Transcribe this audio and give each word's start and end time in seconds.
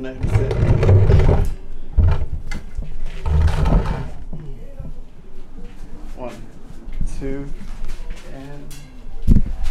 I'm 0.00 0.04
not 0.04 0.30
gonna. 0.32 1.44
One, 6.16 6.42
two, 7.18 7.46
and 8.32 8.74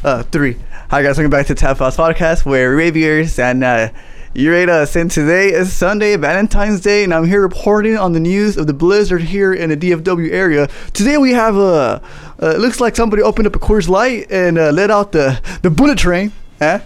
uh, 0.04 0.22
three. 0.22 0.58
Hi 0.92 1.02
guys, 1.02 1.18
welcome 1.18 1.32
back 1.32 1.48
to 1.48 1.56
Tap 1.56 1.80
House 1.80 1.98
Podcast, 1.98 2.46
where 2.46 2.76
Raviers 2.76 3.40
and 3.40 3.64
uh, 3.64 3.90
Uranus. 4.36 4.96
And 4.96 5.10
today 5.10 5.52
is 5.52 5.74
Sunday, 5.74 6.16
Valentine's 6.16 6.82
Day, 6.82 7.04
and 7.04 7.12
I'm 7.12 7.26
here 7.26 7.42
reporting 7.42 7.98
on 7.98 8.14
the 8.14 8.20
news 8.20 8.56
of 8.56 8.68
the 8.68 8.74
blizzard 8.74 9.24
here 9.24 9.52
in 9.52 9.72
the 9.72 9.78
DFW 9.78 10.30
area. 10.30 10.68
Today 10.94 11.18
we 11.18 11.32
have 11.32 11.56
a. 11.56 12.04
Uh, 12.40 12.54
it 12.54 12.60
looks 12.60 12.80
like 12.80 12.96
somebody 12.96 13.24
opened 13.24 13.48
up 13.48 13.56
a 13.56 13.60
Coors 13.60 13.90
Light 13.90 14.28
and 14.30 14.60
uh, 14.60 14.70
let 14.70 14.92
out 14.92 15.12
the 15.12 15.42
the 15.64 15.72
bullet 15.72 15.98
train. 15.98 16.32
Eh? 16.62 16.82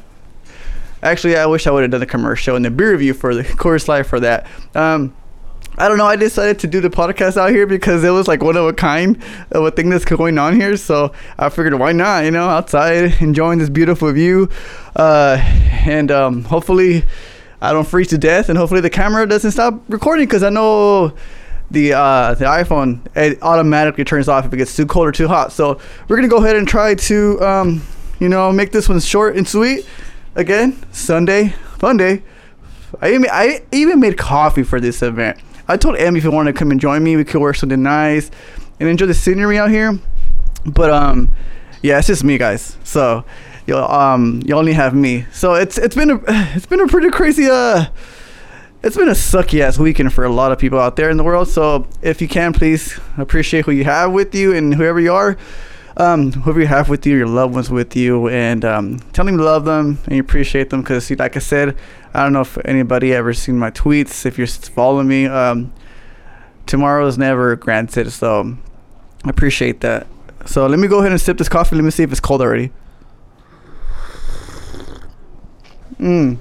Actually, 1.03 1.35
I 1.35 1.45
wish 1.45 1.67
I 1.67 1.71
would 1.71 1.83
have 1.83 1.91
done 1.91 2.01
a 2.01 2.07
commercial 2.07 2.55
and 2.55 2.63
the 2.63 2.71
beer 2.71 2.91
review 2.91 3.13
for 3.13 3.35
the 3.35 3.43
Coors 3.43 3.87
Light 3.87 4.05
for 4.05 4.19
that. 4.21 4.47
Um, 4.73 5.13
I 5.77 5.87
don't 5.87 5.97
know. 5.97 6.05
I 6.05 6.15
decided 6.15 6.59
to 6.59 6.67
do 6.67 6.81
the 6.81 6.89
podcast 6.89 7.35
out 7.35 7.49
here 7.49 7.65
because 7.65 8.03
it 8.03 8.11
was 8.11 8.27
like 8.27 8.43
one 8.43 8.55
of 8.55 8.65
a 8.65 8.73
kind 8.73 9.21
of 9.51 9.65
a 9.65 9.71
thing 9.71 9.89
that's 9.89 10.05
going 10.05 10.37
on 10.37 10.55
here. 10.55 10.77
So 10.77 11.11
I 11.37 11.49
figured, 11.49 11.73
why 11.79 11.91
not? 11.91 12.25
You 12.25 12.31
know, 12.31 12.47
outside 12.47 13.15
enjoying 13.21 13.59
this 13.59 13.69
beautiful 13.69 14.11
view, 14.11 14.49
uh, 14.95 15.37
and 15.85 16.11
um, 16.11 16.43
hopefully 16.43 17.03
I 17.59 17.73
don't 17.73 17.87
freeze 17.87 18.09
to 18.09 18.17
death, 18.17 18.49
and 18.49 18.57
hopefully 18.57 18.81
the 18.81 18.89
camera 18.89 19.27
doesn't 19.27 19.51
stop 19.51 19.81
recording 19.89 20.25
because 20.25 20.43
I 20.43 20.49
know 20.49 21.13
the 21.71 21.93
uh, 21.93 22.35
the 22.35 22.45
iPhone 22.45 22.99
it 23.15 23.41
automatically 23.41 24.05
turns 24.05 24.27
off 24.27 24.45
if 24.45 24.53
it 24.53 24.57
gets 24.57 24.75
too 24.75 24.85
cold 24.85 25.07
or 25.07 25.11
too 25.11 25.27
hot. 25.27 25.51
So 25.51 25.79
we're 26.07 26.17
gonna 26.17 26.27
go 26.27 26.37
ahead 26.37 26.55
and 26.55 26.67
try 26.67 26.93
to 26.93 27.41
um, 27.41 27.81
you 28.19 28.29
know 28.29 28.51
make 28.51 28.71
this 28.71 28.87
one 28.87 28.99
short 28.99 29.35
and 29.35 29.47
sweet. 29.47 29.87
Again, 30.35 30.81
Sunday, 30.91 31.49
fun 31.77 31.97
day. 31.97 32.23
I 33.01 33.13
even 33.13 33.27
I 33.31 33.61
even 33.71 33.99
made 33.99 34.17
coffee 34.17 34.63
for 34.63 34.79
this 34.79 35.01
event. 35.01 35.39
I 35.67 35.77
told 35.77 35.95
Emmy 35.97 36.17
if 36.17 36.23
you 36.23 36.31
want 36.31 36.47
to 36.47 36.53
come 36.53 36.71
and 36.71 36.79
join 36.79 37.03
me, 37.03 37.15
we 37.15 37.23
could 37.23 37.39
wear 37.39 37.53
something 37.53 37.81
nice 37.81 38.31
and 38.79 38.89
enjoy 38.89 39.05
the 39.05 39.13
scenery 39.13 39.57
out 39.57 39.69
here. 39.69 39.99
But 40.65 40.89
um, 40.89 41.31
yeah, 41.81 41.99
it's 41.99 42.07
just 42.07 42.23
me, 42.23 42.37
guys. 42.37 42.77
So 42.83 43.25
you 43.67 43.77
um 43.77 44.41
you 44.45 44.55
only 44.55 44.73
have 44.73 44.95
me. 44.95 45.25
So 45.31 45.53
it's 45.53 45.77
it's 45.77 45.95
been 45.95 46.09
a 46.09 46.19
it's 46.55 46.65
been 46.65 46.79
a 46.79 46.87
pretty 46.87 47.09
crazy 47.11 47.47
uh 47.49 47.85
it's 48.83 48.97
been 48.97 49.07
a 49.07 49.13
sucky 49.13 49.61
ass 49.61 49.79
weekend 49.79 50.13
for 50.13 50.25
a 50.25 50.29
lot 50.29 50.51
of 50.51 50.59
people 50.59 50.79
out 50.79 50.95
there 50.95 51.09
in 51.09 51.17
the 51.17 51.23
world. 51.23 51.47
So 51.47 51.87
if 52.01 52.21
you 52.21 52.27
can, 52.27 52.51
please 52.53 52.99
appreciate 53.17 53.65
who 53.65 53.71
you 53.71 53.85
have 53.85 54.11
with 54.11 54.35
you 54.35 54.53
and 54.53 54.73
whoever 54.75 54.99
you 54.99 55.13
are, 55.13 55.37
um, 55.97 56.31
whoever 56.31 56.59
you 56.59 56.67
have 56.67 56.89
with 56.89 57.05
you, 57.05 57.15
your 57.17 57.27
loved 57.27 57.53
ones 57.53 57.69
with 57.69 57.95
you, 57.95 58.27
and 58.29 58.65
um, 58.65 58.99
tell 59.13 59.25
them 59.25 59.35
you 59.35 59.43
love 59.43 59.65
them 59.65 59.99
and 60.05 60.15
you 60.15 60.21
appreciate 60.21 60.69
them. 60.69 60.81
Because, 60.81 61.05
see 61.05 61.15
like 61.15 61.35
I 61.35 61.39
said, 61.39 61.77
I 62.13 62.23
don't 62.23 62.33
know 62.33 62.41
if 62.41 62.57
anybody 62.65 63.13
ever 63.13 63.33
seen 63.33 63.57
my 63.57 63.71
tweets. 63.71 64.25
If 64.25 64.37
you're 64.37 64.47
following 64.47 65.07
me, 65.07 65.25
um, 65.27 65.73
tomorrow 66.65 67.05
is 67.07 67.17
never 67.17 67.55
granted. 67.55 68.11
So 68.11 68.57
I 69.23 69.29
appreciate 69.29 69.81
that. 69.81 70.07
So 70.45 70.67
let 70.67 70.79
me 70.79 70.87
go 70.87 70.99
ahead 70.99 71.11
and 71.11 71.21
sip 71.21 71.37
this 71.37 71.49
coffee. 71.49 71.75
Let 71.75 71.85
me 71.85 71.91
see 71.91 72.03
if 72.03 72.11
it's 72.11 72.19
cold 72.19 72.41
already. 72.41 72.71
Mmm. 75.99 76.37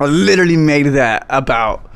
I 0.00 0.06
literally 0.06 0.56
made 0.56 0.86
that 0.86 1.26
about 1.28 1.91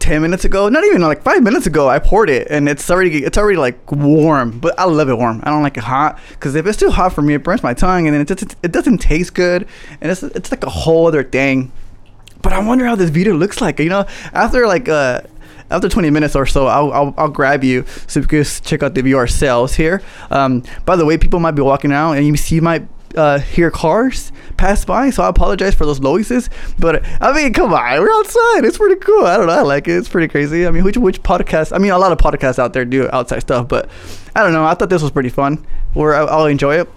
10 0.00 0.22
minutes 0.22 0.44
ago 0.44 0.68
not 0.68 0.84
even 0.84 1.00
like 1.00 1.22
five 1.22 1.42
minutes 1.42 1.66
ago 1.66 1.88
i 1.88 1.98
poured 1.98 2.30
it 2.30 2.46
and 2.50 2.68
it's 2.68 2.90
already 2.90 3.24
it's 3.24 3.38
already 3.38 3.58
like 3.58 3.92
warm 3.92 4.58
but 4.58 4.78
i 4.78 4.84
love 4.84 5.08
it 5.08 5.14
warm. 5.16 5.40
I 5.44 5.50
don't 5.50 5.62
like 5.62 5.76
it 5.76 5.84
hot 5.84 6.18
because 6.30 6.54
if 6.54 6.66
it's 6.66 6.78
too 6.78 6.90
hot 6.90 7.12
for 7.12 7.22
me 7.22 7.34
it 7.34 7.42
burns 7.42 7.62
my 7.62 7.74
tongue 7.74 8.06
and 8.06 8.14
then 8.14 8.22
it, 8.22 8.28
just, 8.28 8.56
it 8.62 8.72
doesn't 8.72 8.98
taste 8.98 9.34
good 9.34 9.68
and 10.00 10.10
it's, 10.10 10.22
it's 10.22 10.50
like 10.50 10.64
a 10.64 10.70
whole 10.70 11.06
other 11.06 11.22
thing. 11.22 11.70
But 12.42 12.52
i 12.52 12.58
wonder 12.58 12.86
how 12.86 12.96
this 12.96 13.10
video 13.10 13.34
looks 13.34 13.60
like 13.60 13.78
you 13.78 13.88
know? 13.88 14.06
After 14.32 14.66
like 14.66 14.88
uh 14.88 15.20
after 15.70 15.88
20 15.88 16.10
minutes 16.10 16.34
or 16.34 16.46
so, 16.46 16.66
I'll, 16.66 16.92
I'll, 16.92 17.14
I'll 17.16 17.28
grab 17.28 17.62
you 17.62 17.84
so 18.08 18.18
you 18.18 18.26
can 18.26 18.42
check 18.42 18.82
out 18.82 18.94
the 18.94 19.02
view 19.02 19.16
ourselves 19.16 19.72
here. 19.74 20.02
Um, 20.28 20.64
by 20.84 20.96
the 20.96 21.04
way, 21.06 21.16
people 21.16 21.38
might 21.38 21.52
be 21.52 21.62
walking 21.62 21.92
out 21.92 22.14
and 22.14 22.26
you 22.26 22.36
see 22.36 22.56
you 22.56 22.62
might 22.62 22.88
uh, 23.16 23.38
hear 23.38 23.70
cars 23.70 24.32
pass 24.56 24.84
by, 24.84 25.10
so 25.10 25.22
I 25.22 25.28
apologize 25.28 25.74
for 25.74 25.86
those 25.86 26.00
noises. 26.00 26.50
But 26.78 27.04
I 27.20 27.32
mean, 27.32 27.52
come 27.52 27.72
on, 27.72 28.00
we're 28.00 28.12
outside. 28.12 28.64
It's 28.64 28.78
pretty 28.78 29.00
cool. 29.00 29.24
I 29.24 29.36
don't 29.36 29.46
know. 29.46 29.52
I 29.52 29.62
like 29.62 29.88
it. 29.88 29.96
It's 29.96 30.08
pretty 30.08 30.28
crazy. 30.28 30.66
I 30.66 30.70
mean, 30.70 30.84
which 30.84 30.96
which 30.96 31.22
podcast? 31.22 31.74
I 31.74 31.78
mean, 31.78 31.90
a 31.90 31.98
lot 31.98 32.12
of 32.12 32.18
podcasts 32.18 32.58
out 32.58 32.72
there 32.72 32.84
do 32.84 33.08
outside 33.12 33.40
stuff, 33.40 33.68
but 33.68 33.88
I 34.34 34.42
don't 34.42 34.52
know. 34.52 34.64
I 34.64 34.74
thought 34.74 34.90
this 34.90 35.02
was 35.02 35.10
pretty 35.10 35.28
fun. 35.28 35.64
Where 35.94 36.14
I'll 36.14 36.46
enjoy 36.46 36.80
it. 36.80 36.88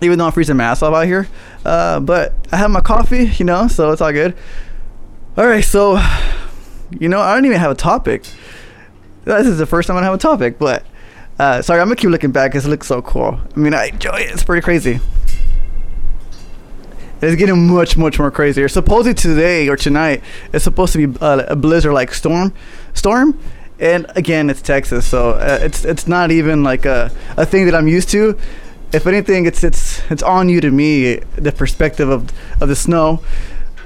Even 0.00 0.18
though 0.18 0.26
I'm 0.26 0.32
freezing 0.32 0.56
my 0.56 0.64
ass 0.64 0.82
off 0.82 0.92
out 0.92 1.06
here, 1.06 1.28
uh, 1.64 2.00
but 2.00 2.34
I 2.50 2.56
have 2.56 2.72
my 2.72 2.80
coffee, 2.80 3.26
you 3.38 3.44
know, 3.44 3.68
so 3.68 3.92
it's 3.92 4.00
all 4.02 4.10
good. 4.10 4.34
All 5.36 5.46
right, 5.46 5.62
so 5.62 5.92
you 6.98 7.08
know, 7.08 7.20
I 7.20 7.34
don't 7.34 7.44
even 7.44 7.58
have 7.58 7.70
a 7.70 7.76
topic. 7.76 8.24
This 9.24 9.46
is 9.46 9.58
the 9.58 9.66
first 9.66 9.86
time 9.86 9.96
I 9.96 10.02
have 10.02 10.14
a 10.14 10.18
topic, 10.18 10.58
but 10.58 10.84
uh, 11.38 11.62
sorry, 11.62 11.80
I'm 11.80 11.86
gonna 11.86 11.96
keep 11.96 12.10
looking 12.10 12.32
back 12.32 12.50
because 12.50 12.66
it 12.66 12.70
looks 12.70 12.88
so 12.88 13.00
cool. 13.00 13.40
I 13.54 13.58
mean, 13.58 13.74
I 13.74 13.86
enjoy 13.86 14.16
it. 14.16 14.32
It's 14.32 14.42
pretty 14.42 14.62
crazy. 14.62 15.00
It's 17.22 17.36
getting 17.36 17.68
much, 17.68 17.96
much 17.96 18.18
more 18.18 18.32
crazier. 18.32 18.68
Supposedly 18.68 19.14
today 19.14 19.68
or 19.68 19.76
tonight, 19.76 20.24
it's 20.52 20.64
supposed 20.64 20.92
to 20.94 21.06
be 21.06 21.18
uh, 21.20 21.44
a 21.46 21.54
blizzard-like 21.54 22.12
storm, 22.12 22.52
storm, 22.94 23.38
and 23.78 24.06
again, 24.16 24.50
it's 24.50 24.60
Texas, 24.60 25.06
so 25.06 25.30
uh, 25.30 25.58
it's 25.60 25.84
it's 25.84 26.06
not 26.06 26.30
even 26.30 26.62
like 26.62 26.84
a, 26.84 27.10
a 27.36 27.46
thing 27.46 27.66
that 27.66 27.74
I'm 27.74 27.88
used 27.88 28.08
to. 28.10 28.38
If 28.92 29.06
anything, 29.06 29.46
it's 29.46 29.64
it's 29.64 30.02
it's 30.10 30.22
on 30.22 30.48
you 30.48 30.60
to 30.60 30.70
me 30.70 31.16
the 31.36 31.52
perspective 31.52 32.08
of 32.08 32.30
of 32.60 32.68
the 32.68 32.76
snow. 32.76 33.22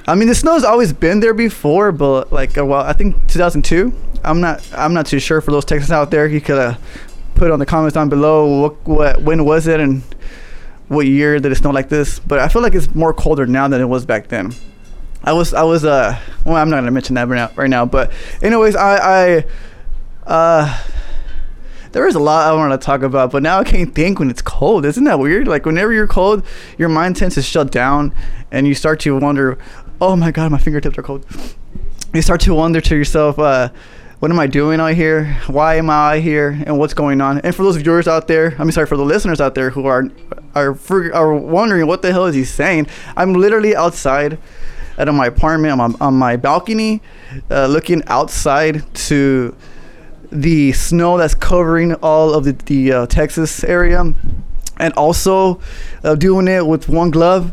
I 0.06 0.14
mean, 0.14 0.28
the 0.28 0.34
snow's 0.34 0.64
always 0.64 0.92
been 0.92 1.20
there 1.20 1.34
before, 1.34 1.92
but 1.92 2.32
like, 2.32 2.56
uh, 2.56 2.64
well, 2.64 2.82
I 2.82 2.92
think 2.92 3.16
2002. 3.28 3.92
I'm 4.24 4.40
not 4.40 4.66
I'm 4.74 4.94
not 4.94 5.06
too 5.06 5.18
sure 5.18 5.40
for 5.40 5.50
those 5.50 5.64
Texans 5.64 5.92
out 5.92 6.10
there. 6.10 6.26
You 6.26 6.40
could 6.40 6.58
uh, 6.58 6.76
put 7.34 7.50
on 7.50 7.58
the 7.58 7.66
comments 7.66 7.94
down 7.94 8.08
below 8.08 8.62
what 8.62 8.86
what 8.86 9.22
when 9.22 9.44
was 9.44 9.66
it 9.66 9.80
and 9.80 10.02
what 10.88 11.06
year 11.06 11.38
did 11.38 11.50
it 11.50 11.56
snow 11.56 11.70
like 11.70 11.88
this. 11.88 12.18
But 12.18 12.38
I 12.38 12.48
feel 12.48 12.62
like 12.62 12.74
it's 12.74 12.94
more 12.94 13.12
colder 13.12 13.46
now 13.46 13.68
than 13.68 13.80
it 13.80 13.86
was 13.86 14.06
back 14.06 14.28
then. 14.28 14.52
I 15.24 15.32
was 15.32 15.52
I 15.54 15.64
was 15.64 15.84
uh 15.84 16.18
well 16.44 16.56
I'm 16.56 16.70
not 16.70 16.76
gonna 16.76 16.90
mention 16.90 17.14
that 17.16 17.28
right 17.28 17.36
now 17.36 17.50
right 17.56 17.70
now. 17.70 17.84
But 17.84 18.12
anyways, 18.42 18.76
I 18.76 18.96
I 18.96 19.44
uh 20.26 20.82
there 21.92 22.06
is 22.06 22.14
a 22.14 22.20
lot 22.20 22.46
I 22.46 22.52
want 22.52 22.78
to 22.78 22.84
talk 22.84 23.02
about, 23.02 23.32
but 23.32 23.42
now 23.42 23.58
I 23.58 23.64
can't 23.64 23.94
think 23.94 24.18
when 24.18 24.28
it's 24.28 24.42
cold. 24.42 24.84
Isn't 24.84 25.04
that 25.04 25.18
weird? 25.18 25.48
Like 25.48 25.64
whenever 25.64 25.92
you're 25.94 26.06
cold, 26.06 26.44
your 26.76 26.90
mind 26.90 27.16
tends 27.16 27.36
to 27.36 27.42
shut 27.42 27.72
down, 27.72 28.14
and 28.52 28.66
you 28.66 28.74
start 28.74 29.00
to 29.00 29.16
wonder, 29.18 29.56
"Oh 29.98 30.14
my 30.14 30.30
God, 30.30 30.52
my 30.52 30.58
fingertips 30.58 30.98
are 30.98 31.02
cold." 31.02 31.24
You 32.12 32.20
start 32.20 32.40
to 32.42 32.54
wonder 32.54 32.82
to 32.82 32.94
yourself, 32.94 33.38
uh, 33.38 33.70
"What 34.18 34.30
am 34.30 34.38
I 34.38 34.46
doing 34.46 34.78
out 34.78 34.92
here? 34.92 35.38
Why 35.46 35.76
am 35.76 35.88
I 35.88 36.18
here? 36.18 36.62
And 36.66 36.78
what's 36.78 36.92
going 36.92 37.20
on?" 37.20 37.38
And 37.38 37.54
for 37.54 37.62
those 37.62 37.76
viewers 37.76 38.06
out 38.06 38.28
there, 38.28 38.54
I'm 38.58 38.70
sorry 38.72 38.86
for 38.86 38.98
the 38.98 39.04
listeners 39.04 39.40
out 39.40 39.54
there 39.54 39.70
who 39.70 39.86
are 39.86 40.06
are 40.56 41.14
are 41.14 41.34
wondering 41.34 41.86
what 41.86 42.02
the 42.02 42.12
hell 42.12 42.26
is 42.26 42.34
he 42.34 42.44
saying, 42.44 42.86
I'm 43.16 43.34
literally 43.34 43.76
outside 43.76 44.38
out 44.98 45.08
of 45.08 45.14
my 45.14 45.26
apartment 45.26 45.78
on 45.78 45.92
my, 45.92 45.98
on 46.06 46.14
my 46.14 46.36
balcony, 46.36 47.02
uh, 47.50 47.66
looking 47.66 48.02
outside 48.06 48.82
to 48.94 49.54
the 50.32 50.72
snow 50.72 51.18
that's 51.18 51.34
covering 51.34 51.94
all 51.96 52.34
of 52.34 52.44
the, 52.44 52.52
the 52.52 52.92
uh, 52.92 53.06
Texas 53.06 53.62
area, 53.62 54.14
and 54.78 54.92
also 54.94 55.60
uh, 56.02 56.14
doing 56.14 56.48
it 56.48 56.66
with 56.66 56.88
one 56.88 57.10
glove. 57.10 57.52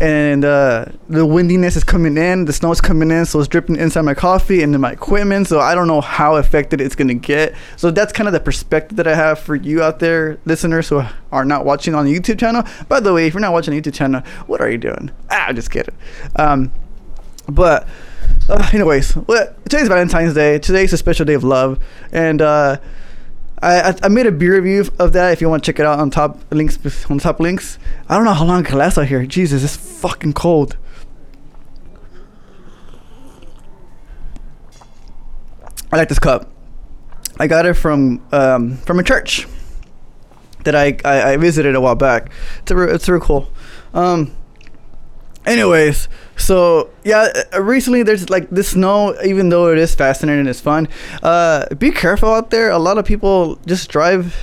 And 0.00 0.44
uh, 0.44 0.86
the 1.08 1.26
windiness 1.26 1.74
is 1.74 1.82
coming 1.82 2.16
in, 2.16 2.44
the 2.44 2.52
snow 2.52 2.70
is 2.70 2.80
coming 2.80 3.10
in, 3.10 3.26
so 3.26 3.40
it's 3.40 3.48
dripping 3.48 3.74
inside 3.74 4.02
my 4.02 4.14
coffee 4.14 4.62
and 4.62 4.72
in 4.72 4.80
my 4.80 4.92
equipment. 4.92 5.48
So 5.48 5.58
I 5.58 5.74
don't 5.74 5.88
know 5.88 6.00
how 6.00 6.36
affected 6.36 6.80
it's 6.80 6.94
gonna 6.94 7.14
get. 7.14 7.54
So 7.76 7.90
that's 7.90 8.12
kind 8.12 8.28
of 8.28 8.32
the 8.32 8.38
perspective 8.38 8.96
that 8.98 9.08
I 9.08 9.16
have 9.16 9.40
for 9.40 9.56
you 9.56 9.82
out 9.82 9.98
there, 9.98 10.38
listeners 10.44 10.88
who 10.88 11.02
are 11.32 11.44
not 11.44 11.64
watching 11.64 11.96
on 11.96 12.04
the 12.04 12.14
YouTube 12.16 12.38
channel. 12.38 12.62
By 12.88 13.00
the 13.00 13.12
way, 13.12 13.26
if 13.26 13.34
you're 13.34 13.40
not 13.40 13.52
watching 13.52 13.74
the 13.74 13.80
YouTube 13.80 13.94
channel, 13.94 14.20
what 14.46 14.60
are 14.60 14.70
you 14.70 14.78
doing? 14.78 15.10
Ah, 15.30 15.46
I'm 15.48 15.56
just 15.56 15.70
kidding. 15.70 15.94
Um, 16.36 16.70
but 17.48 17.88
uh, 18.48 18.70
anyways, 18.72 19.16
well, 19.16 19.52
today's 19.64 19.88
Valentine's 19.88 20.34
Day. 20.34 20.58
Today's 20.60 20.92
a 20.92 20.96
special 20.96 21.26
day 21.26 21.34
of 21.34 21.42
love, 21.42 21.82
and 22.12 22.40
uh, 22.40 22.76
I, 23.60 23.94
I 24.02 24.08
made 24.08 24.26
a 24.26 24.32
beer 24.32 24.54
review 24.54 24.84
of 24.98 25.12
that. 25.14 25.32
If 25.32 25.40
you 25.40 25.48
want 25.48 25.64
to 25.64 25.72
check 25.72 25.80
it 25.80 25.86
out 25.86 25.98
on 25.98 26.10
top 26.10 26.38
links 26.52 26.78
on 27.10 27.18
top 27.18 27.40
links. 27.40 27.78
I 28.08 28.14
don't 28.14 28.24
know 28.24 28.34
how 28.34 28.44
long 28.44 28.60
it 28.60 28.66
can 28.66 28.78
last 28.78 28.98
out 28.98 29.06
here. 29.06 29.26
Jesus, 29.26 29.64
it's 29.64 29.76
fucking 29.76 30.34
cold. 30.34 30.76
I 35.90 35.96
like 35.96 36.08
this 36.08 36.18
cup. 36.18 36.50
I 37.38 37.46
got 37.46 37.66
it 37.66 37.74
from 37.74 38.24
um, 38.32 38.76
from 38.78 38.98
a 38.98 39.02
church 39.02 39.46
that 40.64 40.74
I, 40.74 40.98
I, 41.04 41.32
I 41.32 41.36
visited 41.36 41.74
a 41.74 41.80
while 41.80 41.94
back. 41.94 42.30
It's 42.62 42.70
it's 42.70 43.08
real 43.08 43.20
cool. 43.20 43.50
Um, 43.94 44.36
anyways 45.48 46.08
so 46.36 46.90
yeah 47.04 47.32
uh, 47.54 47.62
recently 47.62 48.02
there's 48.02 48.28
like 48.30 48.48
this 48.50 48.70
snow 48.70 49.14
even 49.24 49.48
though 49.48 49.72
it 49.72 49.78
is 49.78 49.94
fascinating 49.94 50.40
and 50.40 50.48
it's 50.48 50.60
fun 50.60 50.88
uh 51.22 51.66
be 51.76 51.90
careful 51.90 52.32
out 52.32 52.50
there. 52.50 52.70
A 52.70 52.78
lot 52.78 52.98
of 52.98 53.04
people 53.04 53.56
just 53.66 53.90
drive 53.90 54.36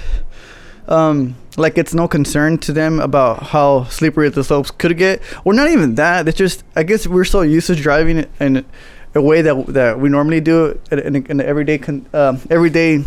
um 0.87 1.35
like 1.57 1.77
it's 1.77 1.93
no 1.93 2.07
concern 2.07 2.57
to 2.57 2.73
them 2.73 2.99
about 2.99 3.43
how 3.43 3.85
slippery 3.85 4.29
the 4.29 4.43
slopes 4.43 4.71
could 4.71 4.97
get. 4.97 5.21
Or 5.45 5.53
not 5.53 5.69
even 5.69 5.95
that 5.95 6.27
it's 6.27 6.37
just 6.37 6.63
i 6.75 6.83
guess 6.83 7.07
we're 7.07 7.25
so 7.25 7.41
used 7.41 7.67
to 7.67 7.75
driving 7.75 8.25
in 8.39 8.65
a 9.13 9.21
way 9.21 9.41
that 9.41 9.67
that 9.67 9.99
we 9.99 10.09
normally 10.09 10.41
do 10.41 10.79
in, 10.91 10.99
in, 10.99 11.25
in 11.27 11.37
the 11.37 11.45
everyday 11.47 11.77
con, 11.77 12.05
um, 12.13 12.41
everyday 12.49 13.03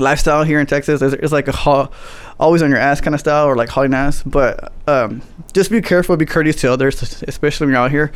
lifestyle 0.00 0.44
here 0.44 0.60
in 0.60 0.66
texas 0.66 1.02
it's, 1.02 1.14
it's 1.14 1.32
like 1.32 1.48
a 1.48 1.52
ha- 1.52 1.88
always 2.38 2.62
on 2.62 2.70
your 2.70 2.78
ass 2.78 3.00
kind 3.00 3.14
of 3.14 3.20
style 3.20 3.46
or 3.46 3.56
like 3.56 3.68
hauling 3.68 3.94
ass 3.94 4.22
but 4.22 4.72
um, 4.86 5.22
just 5.52 5.70
be 5.70 5.80
careful 5.80 6.16
be 6.16 6.26
courteous 6.26 6.56
to 6.56 6.72
others 6.72 7.22
especially 7.28 7.66
when 7.66 7.74
you're 7.74 7.82
out 7.82 7.90
here 7.90 8.12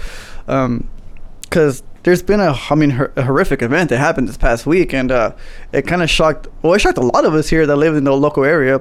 because 0.46 1.81
um, 1.81 1.86
there's 2.02 2.22
been 2.22 2.40
a 2.40 2.58
i 2.70 2.75
mean 2.75 2.90
a 3.16 3.22
horrific 3.22 3.62
event 3.62 3.90
that 3.90 3.98
happened 3.98 4.28
this 4.28 4.36
past 4.36 4.66
week 4.66 4.92
and 4.92 5.12
uh, 5.12 5.32
it 5.72 5.82
kind 5.82 6.02
of 6.02 6.10
shocked 6.10 6.48
well 6.62 6.72
it 6.75 6.78
shocked 6.78 6.98
a 6.98 7.02
lot 7.02 7.25
of 7.25 7.34
us 7.34 7.48
here 7.48 7.66
that 7.66 7.76
live 7.76 7.96
in 7.96 8.04
the 8.04 8.16
local 8.16 8.44
area 8.44 8.81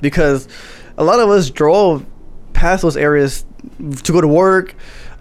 because 0.00 0.48
a 0.98 1.04
lot 1.04 1.20
of 1.20 1.28
us 1.28 1.50
drove 1.50 2.04
past 2.52 2.82
those 2.82 2.96
areas 2.96 3.44
to 4.02 4.12
go 4.12 4.20
to 4.20 4.28
work. 4.28 4.74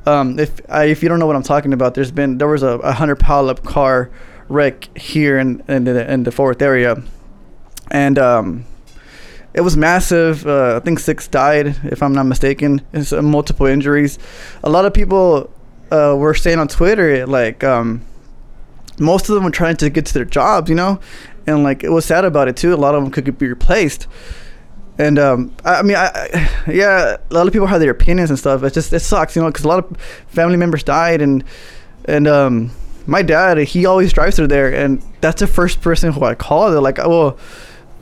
Um, 0.05 0.39
if 0.39 0.61
I, 0.69 0.85
if 0.85 1.01
you 1.01 1.09
don't 1.09 1.19
know 1.19 1.27
what 1.27 1.35
I'm 1.35 1.43
talking 1.43 1.73
about, 1.73 1.95
there's 1.95 2.11
been 2.11 2.37
there 2.37 2.47
was 2.47 2.63
a, 2.63 2.77
a 2.79 2.93
hundred 2.93 3.19
pileup 3.19 3.63
car 3.63 4.11
wreck 4.49 4.95
here 4.97 5.37
in 5.37 5.63
in 5.67 5.85
the, 5.85 6.11
in 6.11 6.23
the 6.23 6.31
Fort 6.31 6.55
Worth 6.55 6.61
area, 6.61 7.01
and 7.91 8.19
um, 8.19 8.65
it 9.53 9.61
was 9.61 9.75
massive. 9.77 10.45
Uh, 10.45 10.77
I 10.77 10.79
think 10.79 10.99
six 10.99 11.27
died, 11.27 11.75
if 11.83 12.01
I'm 12.01 12.13
not 12.13 12.25
mistaken. 12.25 12.81
It's 12.93 13.13
uh, 13.13 13.21
multiple 13.21 13.65
injuries. 13.65 14.19
A 14.63 14.69
lot 14.69 14.85
of 14.85 14.93
people 14.93 15.49
uh, 15.91 16.15
were 16.17 16.33
saying 16.33 16.59
on 16.59 16.67
Twitter 16.67 17.25
like 17.27 17.63
um, 17.63 18.01
most 18.99 19.29
of 19.29 19.35
them 19.35 19.43
were 19.43 19.51
trying 19.51 19.77
to 19.77 19.89
get 19.89 20.05
to 20.07 20.13
their 20.13 20.25
jobs, 20.25 20.69
you 20.69 20.75
know, 20.75 20.99
and 21.47 21.63
like 21.63 21.83
it 21.83 21.89
was 21.89 22.05
sad 22.05 22.25
about 22.25 22.47
it 22.47 22.57
too. 22.57 22.73
A 22.73 22.75
lot 22.75 22.95
of 22.95 23.03
them 23.03 23.11
could 23.11 23.37
be 23.37 23.47
replaced 23.47 24.07
and 24.97 25.19
um, 25.19 25.55
I, 25.63 25.75
I 25.75 25.81
mean, 25.81 25.97
I, 25.97 26.07
I, 26.07 26.71
yeah, 26.71 27.17
a 27.29 27.33
lot 27.33 27.47
of 27.47 27.53
people 27.53 27.67
have 27.67 27.79
their 27.79 27.91
opinions 27.91 28.29
and 28.29 28.39
stuff. 28.39 28.63
It 28.63 28.73
just 28.73 28.93
it 28.93 28.99
sucks, 28.99 29.35
you 29.35 29.41
know, 29.41 29.49
because 29.49 29.65
a 29.65 29.67
lot 29.67 29.79
of 29.79 29.97
family 30.27 30.57
members 30.57 30.83
died, 30.83 31.21
and 31.21 31.43
and 32.05 32.27
um, 32.27 32.71
my 33.07 33.21
dad, 33.21 33.57
he 33.59 33.85
always 33.85 34.13
drives 34.13 34.35
through 34.35 34.47
there, 34.47 34.73
and 34.73 35.01
that's 35.21 35.39
the 35.39 35.47
first 35.47 35.81
person 35.81 36.11
who 36.13 36.23
I 36.23 36.35
call. 36.35 36.71
They're 36.71 36.81
like, 36.81 36.97
well, 36.97 37.37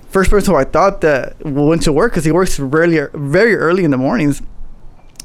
first 0.09 0.29
person 0.29 0.53
who 0.53 0.59
I 0.59 0.63
thought 0.63 1.01
that 1.01 1.43
went 1.45 1.83
to 1.83 1.93
work 1.93 2.11
because 2.11 2.25
he 2.25 2.31
works 2.31 2.59
really 2.59 3.07
very 3.13 3.55
early 3.55 3.83
in 3.83 3.91
the 3.91 3.97
mornings, 3.97 4.41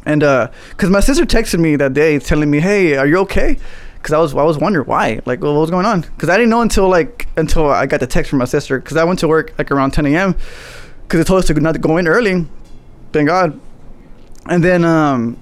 and 0.05 0.23
uh, 0.23 0.51
because 0.71 0.91
my 0.91 1.01
sister 1.01 1.25
texted 1.25 1.61
me 1.61 1.77
that 1.77 1.95
day 1.95 2.19
telling 2.19 2.51
me, 2.51 2.61
hey, 2.61 2.97
are 2.97 3.07
you 3.07 3.19
okay? 3.19 3.59
Because 3.95 4.13
I 4.13 4.19
was 4.19 4.35
I 4.35 4.45
was 4.45 4.59
wondering 4.59 4.87
why, 4.87 5.21
like, 5.27 5.41
well, 5.41 5.55
what 5.55 5.63
was 5.63 5.71
going 5.71 5.87
on? 5.87 6.03
Because 6.03 6.29
I 6.29 6.37
didn't 6.37 6.51
know 6.51 6.63
until 6.63 6.89
like 6.89 7.27
until 7.37 7.69
I 7.69 7.87
got 7.87 8.01
the 8.01 8.07
text 8.07 8.31
from 8.31 8.39
my 8.39 8.45
sister. 8.45 8.79
Because 8.79 8.97
I 8.97 9.05
went 9.05 9.19
to 9.21 9.29
work 9.29 9.55
like 9.59 9.71
around 9.71 9.91
10 9.91 10.07
a.m 10.07 10.37
because 11.09 11.21
they 11.21 11.25
told 11.25 11.39
us 11.39 11.47
to 11.47 11.55
not 11.55 11.81
go 11.81 11.97
in 11.97 12.07
early. 12.07 12.47
Thank 13.13 13.29
God. 13.29 13.59
And 14.47 14.63
then 14.63 14.85
um, 14.85 15.39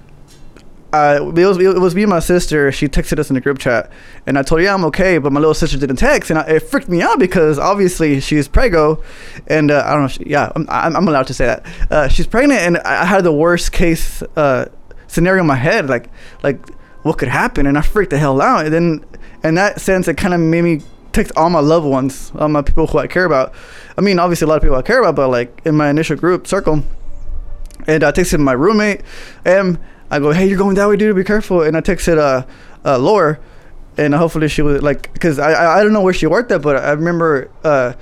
uh, 0.97 1.31
it 1.35 1.45
was 1.45 1.57
it 1.59 1.79
was 1.79 1.95
me 1.95 2.03
and 2.03 2.09
my 2.09 2.19
sister. 2.19 2.71
She 2.71 2.87
texted 2.87 3.19
us 3.19 3.29
in 3.29 3.35
the 3.35 3.41
group 3.41 3.59
chat, 3.59 3.91
and 4.25 4.37
I 4.37 4.41
told 4.41 4.59
her, 4.59 4.65
"Yeah, 4.65 4.73
I'm 4.73 4.85
okay," 4.85 5.17
but 5.17 5.31
my 5.31 5.39
little 5.39 5.53
sister 5.53 5.77
didn't 5.77 5.97
text, 5.97 6.29
and 6.29 6.39
I, 6.39 6.43
it 6.43 6.63
freaked 6.63 6.89
me 6.89 7.01
out 7.01 7.19
because 7.19 7.59
obviously 7.59 8.19
she's 8.19 8.47
prego, 8.47 9.03
and 9.47 9.71
uh, 9.71 9.83
I 9.85 9.91
don't 9.91 10.01
know. 10.03 10.07
She, 10.07 10.23
yeah, 10.25 10.51
I'm, 10.55 10.67
I'm 10.69 11.07
allowed 11.07 11.27
to 11.27 11.33
say 11.33 11.45
that 11.45 11.65
uh, 11.91 12.07
she's 12.07 12.27
pregnant, 12.27 12.61
and 12.61 12.77
I 12.79 13.05
had 13.05 13.23
the 13.23 13.31
worst 13.31 13.71
case 13.71 14.21
uh, 14.35 14.65
scenario 15.07 15.41
in 15.41 15.47
my 15.47 15.55
head, 15.55 15.87
like 15.87 16.09
like 16.43 16.67
what 17.03 17.17
could 17.17 17.29
happen, 17.29 17.67
and 17.67 17.77
I 17.77 17.81
freaked 17.81 18.11
the 18.11 18.17
hell 18.17 18.41
out. 18.41 18.65
And 18.65 18.73
then 18.73 19.05
in 19.43 19.55
that 19.55 19.79
sense, 19.79 20.07
it 20.07 20.17
kind 20.17 20.33
of 20.33 20.39
made 20.39 20.63
me 20.63 20.81
text 21.13 21.31
all 21.35 21.49
my 21.49 21.59
loved 21.59 21.85
ones, 21.85 22.31
all 22.37 22.49
my 22.49 22.61
people 22.61 22.87
who 22.87 22.97
I 22.97 23.07
care 23.07 23.25
about. 23.25 23.53
I 23.97 24.01
mean, 24.01 24.19
obviously 24.19 24.45
a 24.45 24.49
lot 24.49 24.57
of 24.57 24.61
people 24.61 24.77
I 24.77 24.81
care 24.81 24.99
about, 24.99 25.15
but 25.15 25.29
like 25.29 25.61
in 25.65 25.75
my 25.75 25.89
initial 25.89 26.15
group 26.15 26.47
circle, 26.47 26.83
and 27.87 28.03
I 28.03 28.11
texted 28.11 28.39
my 28.39 28.51
roommate, 28.53 29.01
and 29.45 29.79
I 30.09 30.19
go, 30.19 30.31
"Hey, 30.31 30.47
you're 30.47 30.57
going 30.57 30.75
that 30.75 30.87
way, 30.87 30.95
dude. 30.95 31.15
Be 31.15 31.23
careful." 31.23 31.61
And 31.63 31.75
I 31.75 31.81
texted 31.81 32.17
uh, 32.17 32.45
uh 32.85 32.97
Laura, 32.97 33.39
and 33.97 34.13
hopefully 34.13 34.47
she 34.47 34.61
was 34.61 34.81
like, 34.81 35.11
because 35.13 35.39
I, 35.39 35.51
I 35.51 35.79
I 35.79 35.83
don't 35.83 35.93
know 35.93 36.01
where 36.01 36.13
she 36.13 36.27
worked 36.27 36.51
at, 36.51 36.61
but 36.61 36.77
I 36.77 36.91
remember 36.91 37.49
uh, 37.63 37.93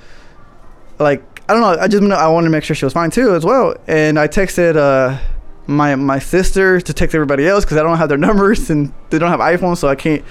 like 0.98 1.22
I 1.48 1.52
don't 1.52 1.62
know. 1.62 1.82
I 1.82 1.88
just 1.88 2.02
I 2.02 2.28
wanted 2.28 2.46
to 2.46 2.50
make 2.50 2.64
sure 2.64 2.76
she 2.76 2.84
was 2.84 2.92
fine 2.92 3.10
too 3.10 3.34
as 3.34 3.44
well. 3.44 3.76
And 3.86 4.18
I 4.18 4.28
texted 4.28 4.76
uh 4.76 5.18
my 5.66 5.94
my 5.94 6.18
sister 6.18 6.80
to 6.80 6.92
text 6.92 7.14
everybody 7.14 7.46
else 7.46 7.64
because 7.64 7.76
I 7.76 7.82
don't 7.82 7.98
have 7.98 8.08
their 8.08 8.18
numbers 8.28 8.70
and 8.70 8.92
they 9.10 9.18
don't 9.18 9.30
have 9.30 9.40
iPhones, 9.40 9.78
so 9.78 9.88
I 9.88 9.94
can't 9.94 10.24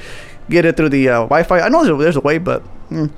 get 0.50 0.66
it 0.66 0.78
through 0.78 0.90
the 0.90 1.10
uh, 1.10 1.14
Wi-Fi. 1.22 1.60
I 1.60 1.70
know 1.70 1.84
there's, 1.84 2.00
there's 2.00 2.16
a 2.16 2.22
way, 2.22 2.38
but. 2.38 2.64
Mm. 2.90 3.12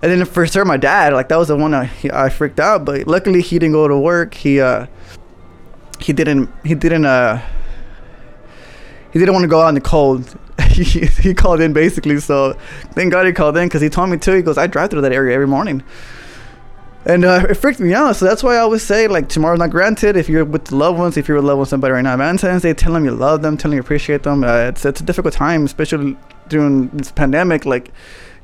And 0.00 0.12
then 0.12 0.24
for 0.26 0.46
sure, 0.46 0.64
my 0.64 0.76
dad, 0.76 1.12
like 1.12 1.28
that 1.28 1.36
was 1.36 1.48
the 1.48 1.56
one 1.56 1.74
I, 1.74 1.90
I 2.12 2.28
freaked 2.28 2.60
out. 2.60 2.84
But 2.84 3.08
luckily, 3.08 3.42
he 3.42 3.58
didn't 3.58 3.72
go 3.72 3.88
to 3.88 3.98
work. 3.98 4.34
He 4.34 4.60
uh, 4.60 4.86
he 5.98 6.12
didn't 6.12 6.48
he 6.64 6.76
didn't 6.76 7.04
uh, 7.04 7.42
he 9.12 9.18
didn't 9.18 9.34
want 9.34 9.44
to 9.44 9.48
go 9.48 9.60
out 9.60 9.68
in 9.68 9.74
the 9.74 9.80
cold. 9.80 10.36
he, 10.70 10.82
he 10.82 11.34
called 11.34 11.60
in 11.60 11.72
basically. 11.72 12.18
So 12.20 12.54
thank 12.92 13.12
God 13.12 13.26
he 13.26 13.32
called 13.32 13.56
in 13.56 13.68
because 13.68 13.82
he 13.82 13.88
told 13.88 14.10
me 14.10 14.18
too. 14.18 14.32
He 14.32 14.42
goes, 14.42 14.58
I 14.58 14.66
drive 14.66 14.90
through 14.90 15.02
that 15.02 15.12
area 15.12 15.34
every 15.34 15.46
morning. 15.46 15.82
And 17.06 17.24
uh, 17.24 17.46
it 17.48 17.54
freaked 17.54 17.80
me 17.80 17.94
out. 17.94 18.16
So 18.16 18.26
that's 18.26 18.42
why 18.42 18.56
I 18.56 18.58
always 18.58 18.82
say, 18.82 19.08
like, 19.08 19.28
tomorrow's 19.28 19.60
not 19.60 19.70
granted. 19.70 20.16
If 20.16 20.28
you're 20.28 20.44
with 20.44 20.66
the 20.66 20.76
loved 20.76 20.98
ones, 20.98 21.16
if 21.16 21.26
you're 21.26 21.38
with 21.38 21.46
loved 21.46 21.60
with 21.60 21.68
somebody 21.68 21.92
right 21.92 22.02
now, 22.02 22.16
Valentine's 22.16 22.62
Day, 22.62 22.74
tell 22.74 22.92
them 22.92 23.04
you 23.04 23.12
love 23.12 23.40
them, 23.40 23.56
tell 23.56 23.70
them 23.70 23.76
you 23.76 23.80
appreciate 23.80 24.24
them. 24.24 24.44
Uh, 24.44 24.68
it's, 24.68 24.84
it's 24.84 25.00
a 25.00 25.04
difficult 25.04 25.32
time, 25.32 25.64
especially 25.64 26.16
during 26.48 26.88
this 26.88 27.10
pandemic. 27.10 27.64
Like, 27.64 27.92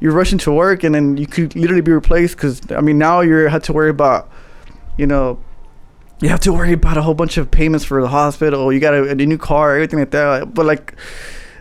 you're 0.01 0.13
rushing 0.13 0.39
to 0.39 0.53
work 0.53 0.85
and 0.85 0.95
then 0.95 1.17
you 1.17 1.27
could 1.27 1.55
literally 1.57 1.81
be 1.81 1.93
replaced 1.93 2.37
because 2.37 2.61
I 2.71 2.81
mean 2.81 2.99
now 2.99 3.21
you 3.21 3.35
have 3.49 3.63
to 3.65 3.73
worry 3.73 3.91
about 3.91 4.29
you 4.99 5.07
know 5.07 5.43
you 6.21 6.29
have 6.29 6.41
to 6.41 6.53
worry 6.53 6.73
about 6.73 6.97
a 6.97 7.03
whole 7.03 7.15
bunch 7.15 7.37
of 7.37 7.51
payments 7.51 7.85
for 7.85 8.01
the 8.01 8.09
hospital. 8.09 8.73
You 8.73 8.81
got 8.81 8.95
a, 8.95 9.11
a 9.11 9.15
new 9.15 9.39
car 9.39 9.75
everything 9.75 9.99
like 9.99 10.11
that. 10.13 10.55
But 10.55 10.67
like 10.67 10.95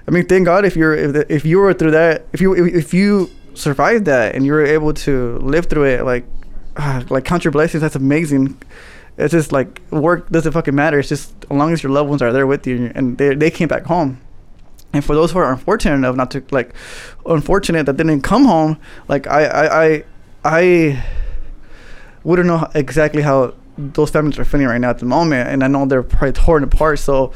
I 0.08 0.12
mean 0.12 0.26
thank 0.28 0.46
God 0.46 0.66
if 0.66 0.76
you're 0.76 0.96
if, 0.96 1.30
if 1.30 1.46
you 1.46 1.60
were 1.60 1.74
through 1.74 1.92
that 1.92 2.26
if 2.34 2.42
you 2.42 2.54
if, 2.54 2.74
if 2.74 2.94
you 2.94 3.30
survived 3.54 4.06
that 4.06 4.36
and 4.36 4.46
you 4.46 4.52
were 4.52 4.66
able 4.66 4.94
to 4.94 5.38
live 5.40 5.68
through 5.68 5.86
it 5.86 6.04
like 6.04 6.26
uh, 6.76 7.04
like 7.10 7.26
count 7.26 7.44
your 7.44 7.52
blessings. 7.52 7.82
That's 7.82 7.96
amazing. 7.96 8.60
It's 9.18 9.32
just 9.32 9.52
like 9.52 9.82
work 9.92 10.30
doesn't 10.30 10.52
fucking 10.52 10.74
matter. 10.74 11.00
It's 11.00 11.10
just 11.10 11.34
as 11.44 11.52
long 11.52 11.72
as 11.72 11.84
your 11.84 11.92
loved 11.92 12.10
ones 12.10 12.22
are 12.22 12.34
there 12.34 12.48
with 12.48 12.66
you 12.66 12.92
and 12.96 13.18
they, 13.18 13.36
they 13.36 13.52
came 13.52 13.68
back 13.68 13.86
home. 13.86 14.20
And 14.92 15.04
for 15.04 15.16
those 15.16 15.32
who 15.32 15.40
are 15.40 15.52
unfortunate 15.52 15.96
enough 15.96 16.16
not 16.16 16.32
to 16.32 16.44
like 16.52 16.74
unfortunate 17.26 17.86
that 17.88 17.98
didn't 17.98 18.22
come 18.22 18.46
home 18.46 18.80
like 19.08 19.26
i 19.26 19.46
i 19.46 19.86
i, 19.86 20.04
I 20.46 21.06
wouldn't 22.24 22.48
know 22.48 22.70
exactly 22.76 23.24
how 23.24 23.56
those 23.78 24.10
families 24.10 24.38
are 24.38 24.46
feeling 24.46 24.68
right 24.68 24.80
now 24.80 24.90
at 24.90 25.00
the 25.00 25.06
moment 25.06 25.50
and 25.50 25.64
i 25.64 25.68
know 25.68 25.86
they're 25.86 26.04
probably 26.04 26.32
torn 26.32 26.64
apart 26.64 27.00
so 27.00 27.32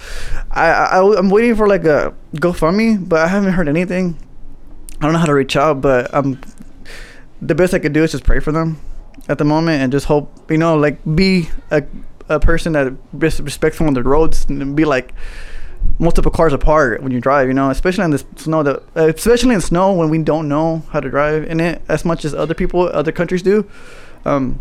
i, 0.51 0.69
I 0.69 1.17
i'm 1.17 1.29
waiting 1.29 1.55
for 1.55 1.67
like 1.67 1.83
a 1.85 2.13
gofundme 2.35 3.07
but 3.07 3.19
i 3.19 3.27
haven't 3.27 3.53
heard 3.53 3.67
anything 3.67 4.17
i 4.99 5.03
don't 5.03 5.13
know 5.13 5.19
how 5.19 5.25
to 5.25 5.33
reach 5.33 5.55
out 5.55 5.81
but 5.81 6.13
um 6.13 6.39
the 7.41 7.55
best 7.55 7.73
i 7.73 7.79
could 7.79 7.93
do 7.93 8.03
is 8.03 8.11
just 8.11 8.23
pray 8.23 8.39
for 8.39 8.51
them 8.51 8.79
at 9.27 9.37
the 9.37 9.45
moment 9.45 9.81
and 9.81 9.91
just 9.91 10.05
hope 10.05 10.51
you 10.51 10.57
know 10.57 10.77
like 10.77 10.99
be 11.15 11.49
a, 11.71 11.83
a 12.29 12.39
person 12.39 12.73
that 12.73 12.93
respectful 13.13 13.87
on 13.87 13.93
the 13.93 14.03
roads 14.03 14.45
and 14.45 14.75
be 14.75 14.85
like 14.85 15.13
multiple 15.99 16.31
cars 16.31 16.53
apart 16.53 17.01
when 17.01 17.11
you 17.11 17.19
drive. 17.19 17.47
You 17.47 17.53
know, 17.53 17.69
especially 17.69 18.05
in 18.05 18.11
the 18.11 18.23
snow. 18.35 18.63
That 18.63 18.83
especially 18.95 19.55
in 19.55 19.61
snow 19.61 19.93
when 19.93 20.09
we 20.09 20.19
don't 20.19 20.47
know 20.47 20.83
how 20.89 20.99
to 20.99 21.09
drive 21.09 21.43
in 21.45 21.59
it 21.59 21.81
as 21.87 22.05
much 22.05 22.25
as 22.25 22.33
other 22.33 22.53
people, 22.53 22.87
other 22.89 23.11
countries 23.11 23.41
do. 23.41 23.69
Um, 24.25 24.59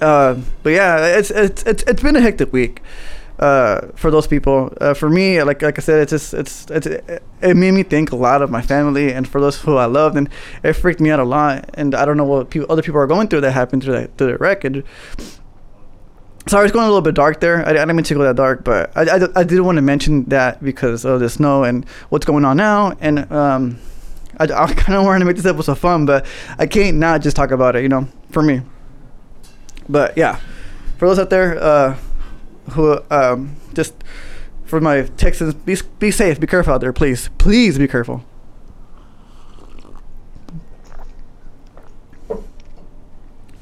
uh, 0.00 0.36
but 0.62 0.70
yeah, 0.70 1.18
it's 1.18 1.30
it's 1.30 1.62
it's 1.64 1.82
it's 1.84 2.02
been 2.02 2.16
a 2.16 2.20
hectic 2.20 2.52
week 2.52 2.82
uh, 3.38 3.88
for 3.94 4.10
those 4.10 4.26
people. 4.26 4.72
Uh, 4.80 4.94
for 4.94 5.10
me, 5.10 5.42
like 5.42 5.62
like 5.62 5.78
I 5.78 5.82
said, 5.82 6.00
it's 6.02 6.10
just 6.10 6.34
it's, 6.34 6.70
it's 6.70 6.86
it 6.86 7.56
made 7.56 7.72
me 7.72 7.82
think 7.82 8.12
a 8.12 8.16
lot 8.16 8.42
of 8.42 8.50
my 8.50 8.62
family 8.62 9.12
and 9.12 9.26
for 9.26 9.40
those 9.40 9.60
who 9.60 9.76
I 9.76 9.86
loved, 9.86 10.16
and 10.16 10.28
it 10.62 10.74
freaked 10.74 11.00
me 11.00 11.10
out 11.10 11.20
a 11.20 11.24
lot. 11.24 11.70
And 11.74 11.94
I 11.94 12.04
don't 12.04 12.16
know 12.16 12.24
what 12.24 12.50
people, 12.50 12.70
other 12.70 12.82
people 12.82 13.00
are 13.00 13.06
going 13.06 13.28
through 13.28 13.42
that 13.42 13.52
happened 13.52 13.82
through 13.82 13.94
that 13.94 14.16
through 14.16 14.32
the 14.32 14.38
wreck. 14.38 14.64
Sorry, 16.46 16.66
it's 16.66 16.74
going 16.74 16.84
a 16.84 16.88
little 16.88 17.00
bit 17.00 17.14
dark 17.14 17.40
there. 17.40 17.66
I, 17.66 17.70
I 17.70 17.72
didn't 17.72 17.96
mean 17.96 18.04
to 18.04 18.14
go 18.14 18.22
that 18.22 18.36
dark, 18.36 18.64
but 18.64 18.94
I, 18.94 19.16
I, 19.16 19.28
I 19.40 19.44
did 19.44 19.60
want 19.60 19.76
to 19.76 19.82
mention 19.82 20.24
that 20.26 20.62
because 20.62 21.06
of 21.06 21.20
the 21.20 21.30
snow 21.30 21.64
and 21.64 21.88
what's 22.10 22.26
going 22.26 22.44
on 22.44 22.58
now. 22.58 22.92
And 23.00 23.32
um, 23.32 23.78
I, 24.38 24.44
I 24.44 24.74
kind 24.74 24.98
of 24.98 25.04
wanted 25.06 25.20
to 25.20 25.24
make 25.24 25.36
this 25.36 25.46
episode 25.46 25.78
fun, 25.78 26.04
but 26.04 26.26
I 26.58 26.66
can't 26.66 26.98
not 26.98 27.22
just 27.22 27.34
talk 27.34 27.50
about 27.50 27.76
it, 27.76 27.82
you 27.82 27.88
know, 27.88 28.08
for 28.30 28.42
me. 28.42 28.60
But 29.88 30.16
yeah, 30.16 30.40
for 30.98 31.08
those 31.08 31.18
out 31.18 31.30
there 31.30 31.62
uh, 31.62 31.96
who 32.72 32.98
um, 33.10 33.56
just 33.74 33.94
for 34.64 34.80
my 34.80 35.02
Texans, 35.02 35.54
be, 35.54 35.76
be 35.98 36.10
safe, 36.10 36.40
be 36.40 36.46
careful 36.46 36.74
out 36.74 36.80
there, 36.80 36.92
please. 36.92 37.28
Please 37.38 37.78
be 37.78 37.86
careful. 37.86 38.24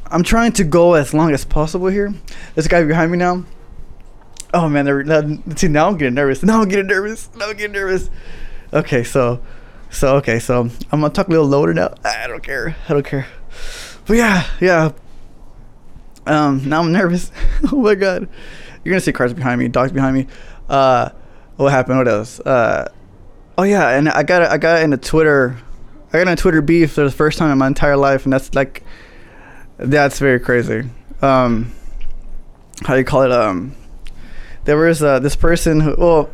I'm 0.06 0.22
trying 0.22 0.52
to 0.52 0.64
go 0.64 0.94
as 0.94 1.14
long 1.14 1.32
as 1.32 1.44
possible 1.44 1.86
here. 1.86 2.12
This 2.54 2.68
guy 2.68 2.84
behind 2.84 3.10
me 3.10 3.18
now. 3.18 3.44
Oh 4.52 4.68
man, 4.68 4.84
they're, 4.84 5.02
now, 5.02 5.22
see 5.56 5.68
now 5.68 5.88
I'm 5.88 5.96
getting 5.96 6.14
nervous. 6.14 6.42
Now 6.42 6.60
I'm 6.60 6.68
getting 6.68 6.86
nervous. 6.86 7.34
Now 7.34 7.48
I'm 7.48 7.56
getting 7.56 7.72
nervous. 7.72 8.10
Okay, 8.74 9.04
so, 9.04 9.42
so 9.90 10.16
okay, 10.16 10.38
so 10.38 10.68
I'm 10.92 11.00
gonna 11.00 11.10
talk 11.10 11.28
a 11.28 11.30
little 11.30 11.46
lower 11.46 11.72
now. 11.72 11.94
I 12.04 12.26
don't 12.26 12.42
care. 12.42 12.76
I 12.88 12.92
don't 12.92 13.06
care. 13.06 13.26
But 14.06 14.18
yeah, 14.18 14.46
yeah. 14.60 14.92
Um, 16.26 16.68
now 16.68 16.80
I'm 16.80 16.92
nervous. 16.92 17.30
oh 17.72 17.76
my 17.76 17.94
god, 17.94 18.28
you're 18.84 18.92
gonna 18.92 19.00
see 19.00 19.12
cars 19.12 19.34
behind 19.34 19.58
me, 19.60 19.68
dogs 19.68 19.92
behind 19.92 20.16
me. 20.16 20.26
Uh, 20.68 21.10
what 21.56 21.70
happened? 21.70 21.98
What 21.98 22.08
else? 22.08 22.40
Uh, 22.40 22.90
oh 23.58 23.64
yeah, 23.64 23.90
and 23.90 24.08
I 24.08 24.22
got 24.22 24.42
I 24.42 24.58
got 24.58 24.82
in 24.82 24.92
a 24.92 24.96
Twitter, 24.96 25.56
I 26.12 26.22
got 26.24 26.28
a 26.28 26.36
Twitter 26.36 26.62
beef 26.62 26.92
for 26.92 27.04
the 27.04 27.10
first 27.10 27.38
time 27.38 27.50
in 27.50 27.58
my 27.58 27.66
entire 27.66 27.96
life, 27.96 28.24
and 28.24 28.32
that's 28.32 28.54
like, 28.54 28.84
that's 29.76 30.18
very 30.18 30.40
crazy. 30.40 30.84
Um, 31.20 31.72
how 32.84 32.94
do 32.94 32.98
you 32.98 33.04
call 33.04 33.22
it? 33.22 33.32
Um, 33.32 33.74
there 34.64 34.76
was 34.76 35.02
uh, 35.02 35.18
this 35.18 35.36
person 35.36 35.80
who 35.80 35.94
well. 35.96 36.30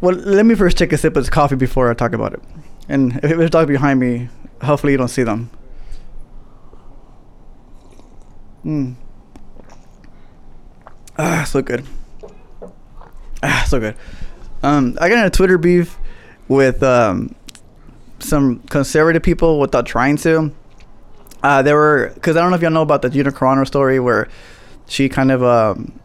Well, 0.00 0.14
let 0.14 0.46
me 0.46 0.54
first 0.54 0.78
take 0.78 0.92
a 0.92 0.96
sip 0.96 1.16
of 1.16 1.24
this 1.24 1.30
coffee 1.30 1.56
before 1.56 1.90
I 1.90 1.94
talk 1.94 2.12
about 2.12 2.32
it. 2.32 2.40
And 2.88 3.16
if 3.16 3.22
there's 3.22 3.46
a 3.46 3.50
dog 3.50 3.66
behind 3.66 3.98
me, 3.98 4.28
hopefully 4.62 4.92
you 4.92 4.96
don't 4.96 5.08
see 5.08 5.24
them. 5.24 5.50
Mm. 8.64 8.94
Ah, 11.18 11.44
so 11.46 11.62
good. 11.62 11.84
Ah, 13.42 13.64
so 13.68 13.80
good. 13.80 13.96
Um, 14.62 14.96
I 15.00 15.08
got 15.08 15.18
in 15.18 15.24
a 15.24 15.30
Twitter 15.30 15.58
beef 15.58 15.96
with 16.48 16.82
um, 16.82 17.34
some 18.18 18.60
conservative 18.70 19.22
people 19.22 19.60
without 19.60 19.86
trying 19.86 20.16
to. 20.18 20.52
Uh, 21.42 21.62
there 21.62 21.76
were 21.76 22.10
because 22.14 22.36
I 22.36 22.40
don't 22.40 22.50
know 22.50 22.56
if 22.56 22.62
y'all 22.62 22.70
know 22.70 22.82
about 22.82 23.02
the 23.02 23.10
Gina 23.10 23.30
Carano 23.30 23.66
story 23.66 24.00
where 24.00 24.28
she 24.86 25.08
kind 25.08 25.30
of 25.30 25.42
um, 25.44 25.98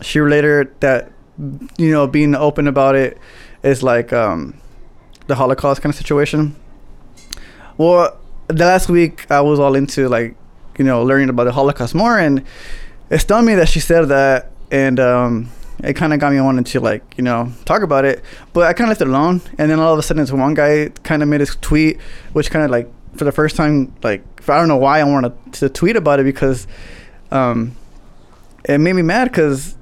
she 0.00 0.18
related 0.18 0.80
that 0.80 1.12
you 1.78 1.92
know 1.92 2.06
being 2.06 2.34
open 2.34 2.66
about 2.66 2.96
it 2.96 3.18
is 3.62 3.82
like 3.82 4.12
um, 4.12 4.60
the 5.28 5.36
Holocaust 5.36 5.82
kind 5.82 5.92
of 5.92 5.96
situation. 5.96 6.56
Well, 7.78 8.18
the 8.48 8.64
last 8.64 8.88
week 8.88 9.30
I 9.30 9.40
was 9.40 9.60
all 9.60 9.76
into 9.76 10.08
like 10.08 10.36
you 10.78 10.84
know 10.84 11.02
learning 11.02 11.28
about 11.28 11.44
the 11.44 11.52
Holocaust 11.52 11.94
more, 11.94 12.18
and 12.18 12.44
it 13.10 13.18
stunned 13.18 13.46
me 13.46 13.54
that 13.54 13.68
she 13.68 13.80
said 13.80 14.06
that, 14.06 14.50
and 14.70 14.98
um, 15.00 15.50
it 15.82 15.94
kind 15.94 16.12
of 16.12 16.20
got 16.20 16.32
me 16.32 16.40
wanting 16.40 16.64
to 16.64 16.80
like 16.80 17.02
you 17.16 17.24
know 17.24 17.52
talk 17.64 17.82
about 17.82 18.04
it. 18.04 18.22
But 18.52 18.66
I 18.66 18.72
kind 18.72 18.86
of 18.86 18.90
left 18.90 19.00
it 19.00 19.08
alone, 19.08 19.40
and 19.58 19.70
then 19.70 19.78
all 19.78 19.92
of 19.92 19.98
a 19.98 20.02
sudden, 20.02 20.22
this 20.22 20.32
one 20.32 20.54
guy 20.54 20.88
kind 21.02 21.22
of 21.22 21.28
made 21.28 21.40
his 21.40 21.56
tweet, 21.56 22.00
which 22.32 22.50
kind 22.50 22.64
of 22.64 22.70
like 22.70 22.90
for 23.16 23.24
the 23.24 23.32
first 23.32 23.56
time, 23.56 23.94
like 24.02 24.22
I 24.48 24.58
don't 24.58 24.68
know 24.68 24.76
why 24.76 25.00
I 25.00 25.04
wanted 25.04 25.32
to 25.54 25.68
tweet 25.68 25.96
about 25.96 26.20
it 26.20 26.24
because 26.24 26.66
um, 27.30 27.76
it 28.64 28.78
made 28.78 28.94
me 28.94 29.02
mad 29.02 29.28
because 29.28 29.76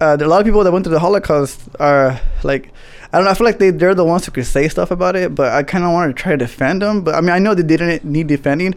uh, 0.00 0.16
there 0.16 0.26
are 0.26 0.28
a 0.28 0.30
lot 0.30 0.40
of 0.40 0.46
people 0.46 0.64
that 0.64 0.72
went 0.72 0.84
through 0.84 0.94
the 0.94 1.00
Holocaust 1.00 1.60
are 1.78 2.20
like 2.42 2.72
I 3.12 3.18
don't 3.18 3.26
know. 3.26 3.30
I 3.30 3.34
feel 3.34 3.44
like 3.44 3.58
they 3.58 3.70
they're 3.70 3.94
the 3.94 4.04
ones 4.04 4.24
who 4.24 4.32
could 4.32 4.46
say 4.46 4.68
stuff 4.68 4.90
about 4.90 5.16
it, 5.16 5.34
but 5.34 5.52
I 5.52 5.62
kind 5.62 5.84
of 5.84 5.92
wanted 5.92 6.16
to 6.16 6.22
try 6.22 6.32
to 6.32 6.38
defend 6.38 6.80
them. 6.80 7.02
But 7.02 7.14
I 7.14 7.20
mean, 7.20 7.30
I 7.30 7.38
know 7.38 7.54
they 7.54 7.62
didn't 7.62 8.04
need 8.04 8.26
defending, 8.26 8.74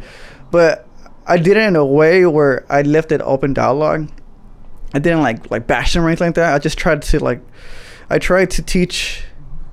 but 0.51 0.85
I 1.27 1.37
did 1.37 1.57
it 1.57 1.63
in 1.63 1.75
a 1.75 1.85
way 1.85 2.25
where 2.25 2.65
I 2.69 2.83
left 2.83 3.11
it 3.11 3.21
open 3.21 3.53
dialogue. 3.53 4.09
I 4.93 4.99
didn't 4.99 5.21
like 5.21 5.49
like 5.51 5.67
bash 5.67 5.93
them 5.93 6.03
or 6.03 6.07
anything 6.07 6.27
like 6.27 6.35
that. 6.35 6.53
I 6.53 6.59
just 6.59 6.77
tried 6.77 7.01
to 7.01 7.23
like 7.23 7.41
I 8.09 8.19
tried 8.19 8.51
to 8.51 8.61
teach 8.61 9.23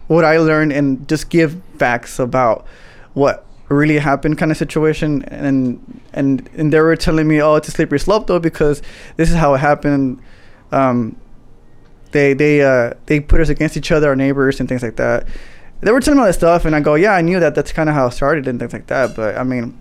what 0.08 0.24
I 0.24 0.38
learned 0.38 0.72
and 0.72 1.08
just 1.08 1.30
give 1.30 1.60
facts 1.78 2.18
about 2.18 2.66
what 3.14 3.46
really 3.68 3.98
happened 3.98 4.38
kind 4.38 4.50
of 4.50 4.56
situation. 4.56 5.22
And 5.24 6.00
and 6.12 6.48
and 6.54 6.72
they 6.72 6.80
were 6.80 6.96
telling 6.96 7.28
me 7.28 7.40
oh 7.42 7.56
it's 7.56 7.68
a 7.68 7.70
slippery 7.70 8.00
slope 8.00 8.26
though 8.26 8.40
because 8.40 8.82
this 9.16 9.30
is 9.30 9.36
how 9.36 9.54
it 9.54 9.58
happened. 9.58 10.20
Um 10.70 11.16
they 12.12 12.32
they 12.32 12.62
uh 12.62 12.94
they 13.06 13.20
put 13.20 13.40
us 13.40 13.48
against 13.50 13.76
each 13.76 13.92
other 13.92 14.08
our 14.08 14.16
neighbors 14.16 14.58
and 14.58 14.68
things 14.68 14.82
like 14.82 14.96
that. 14.96 15.28
They 15.82 15.92
were 15.92 16.00
telling 16.00 16.18
me 16.18 16.22
all 16.22 16.28
this 16.28 16.36
stuff 16.36 16.64
and 16.64 16.76
i 16.76 16.80
go 16.80 16.94
yeah 16.94 17.12
i 17.12 17.20
knew 17.20 17.40
that. 17.40 17.54
That's 17.54 17.72
kind 17.72 17.88
of 17.88 17.94
how 17.94 18.06
it 18.06 18.12
started 18.12 18.48
and 18.48 18.58
things 18.58 18.72
like 18.72 18.86
that. 18.86 19.14
But 19.14 19.36
i 19.36 19.44
mean 19.44 19.78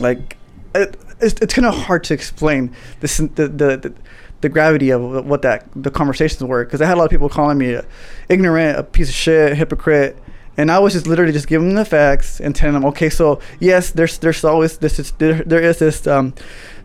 like 0.00 0.36
it, 0.74 0.96
it's, 1.20 1.40
it's 1.40 1.54
kind 1.54 1.66
of 1.66 1.74
hard 1.74 2.04
to 2.04 2.14
explain 2.14 2.74
this 3.00 3.18
the 3.18 3.26
the, 3.26 3.48
the 3.48 3.94
the 4.40 4.48
gravity 4.48 4.90
of 4.90 5.24
what 5.26 5.42
that 5.42 5.66
the 5.74 5.90
conversations 5.90 6.42
were 6.42 6.64
because 6.64 6.82
I 6.82 6.86
had 6.86 6.94
a 6.94 6.98
lot 6.98 7.04
of 7.04 7.10
people 7.10 7.28
calling 7.28 7.58
me 7.58 7.80
ignorant, 8.28 8.78
a 8.78 8.82
piece 8.82 9.08
of 9.08 9.14
shit, 9.14 9.56
hypocrite, 9.56 10.18
and 10.56 10.70
I 10.70 10.78
was 10.78 10.92
just 10.92 11.06
literally 11.06 11.32
just 11.32 11.48
giving 11.48 11.68
them 11.68 11.76
the 11.76 11.84
facts 11.84 12.40
and 12.40 12.54
telling 12.54 12.74
them, 12.74 12.84
okay, 12.86 13.10
so 13.10 13.40
yes, 13.58 13.90
there's 13.90 14.18
there's 14.18 14.44
always 14.44 14.78
this 14.78 14.98
is, 14.98 15.12
there, 15.12 15.42
there 15.44 15.62
is 15.62 15.78
this 15.78 16.06
um, 16.06 16.34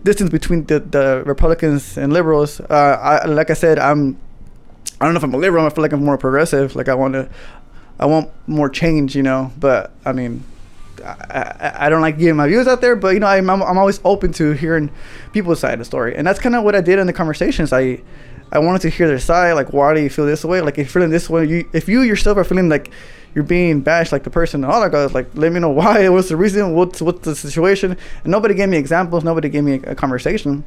distance 0.04 0.30
between 0.30 0.66
the, 0.66 0.80
the 0.80 1.24
Republicans 1.26 1.98
and 1.98 2.12
liberals. 2.12 2.60
Uh, 2.62 2.98
I 3.02 3.26
like 3.26 3.50
I 3.50 3.54
said, 3.54 3.78
I'm 3.78 4.18
I 5.00 5.06
don't 5.06 5.14
know 5.14 5.20
if 5.20 5.24
I'm 5.24 5.34
a 5.34 5.38
liberal. 5.38 5.66
I 5.66 5.70
feel 5.70 5.82
like 5.82 5.94
I'm 5.94 6.04
more 6.04 6.18
progressive. 6.18 6.76
Like 6.76 6.90
I 6.90 6.96
want 6.96 7.14
to, 7.14 7.30
I 8.00 8.06
want 8.06 8.32
more 8.48 8.70
change, 8.70 9.16
you 9.16 9.24
know. 9.24 9.52
But 9.60 9.92
I 10.06 10.14
mean, 10.14 10.44
I, 11.02 11.86
I, 11.86 11.90
don't 11.90 12.02
like 12.02 12.18
giving 12.18 12.36
my 12.36 12.48
views 12.48 12.68
out 12.68 12.82
there, 12.82 12.96
but 12.96 13.14
you 13.14 13.20
know, 13.20 13.28
I'm, 13.28 13.50
I'm, 13.50 13.78
always 13.78 14.00
open 14.04 14.32
to 14.34 14.52
hearing 14.52 14.92
people's 15.34 15.60
side 15.60 15.74
of 15.74 15.80
the 15.80 15.86
story, 15.86 16.16
and 16.16 16.26
that's 16.26 16.40
kind 16.40 16.56
of 16.56 16.64
what 16.64 16.76
I 16.76 16.82
did 16.82 17.00
in 17.00 17.08
the 17.08 17.14
conversations. 17.14 17.74
I 17.74 18.02
I 18.52 18.60
wanted 18.60 18.82
to 18.82 18.90
hear 18.90 19.08
their 19.08 19.20
side, 19.20 19.54
like 19.54 19.74
why 19.74 19.94
do 19.94 20.02
you 20.02 20.10
feel 20.10 20.26
this 20.26 20.44
way? 20.44 20.62
Like 20.62 20.78
if 20.78 20.88
you're 20.88 20.88
feeling 20.88 21.12
this 21.12 21.30
way, 21.30 21.46
you 21.46 21.70
if 21.74 21.88
you 21.88 22.02
yourself 22.02 22.38
are 22.38 22.44
feeling 22.44 22.70
like 22.70 22.90
you're 23.36 23.44
being 23.44 23.82
bashed, 23.82 24.12
like 24.12 24.24
the 24.24 24.30
person, 24.30 24.66
oh 24.66 24.80
my 24.80 24.90
god, 24.90 25.14
like 25.14 25.30
let 25.36 25.52
me 25.52 25.60
know 25.60 25.70
why, 25.70 26.10
what's 26.10 26.30
the 26.30 26.38
reason, 26.38 26.74
what's 26.74 27.02
what's 27.02 27.22
the 27.22 27.36
situation, 27.36 27.92
and 28.24 28.32
nobody 28.32 28.56
gave 28.56 28.70
me 28.70 28.78
examples, 28.78 29.24
nobody 29.24 29.50
gave 29.50 29.64
me 29.64 29.82
a, 29.84 29.92
a 29.92 29.96
conversation. 29.96 30.64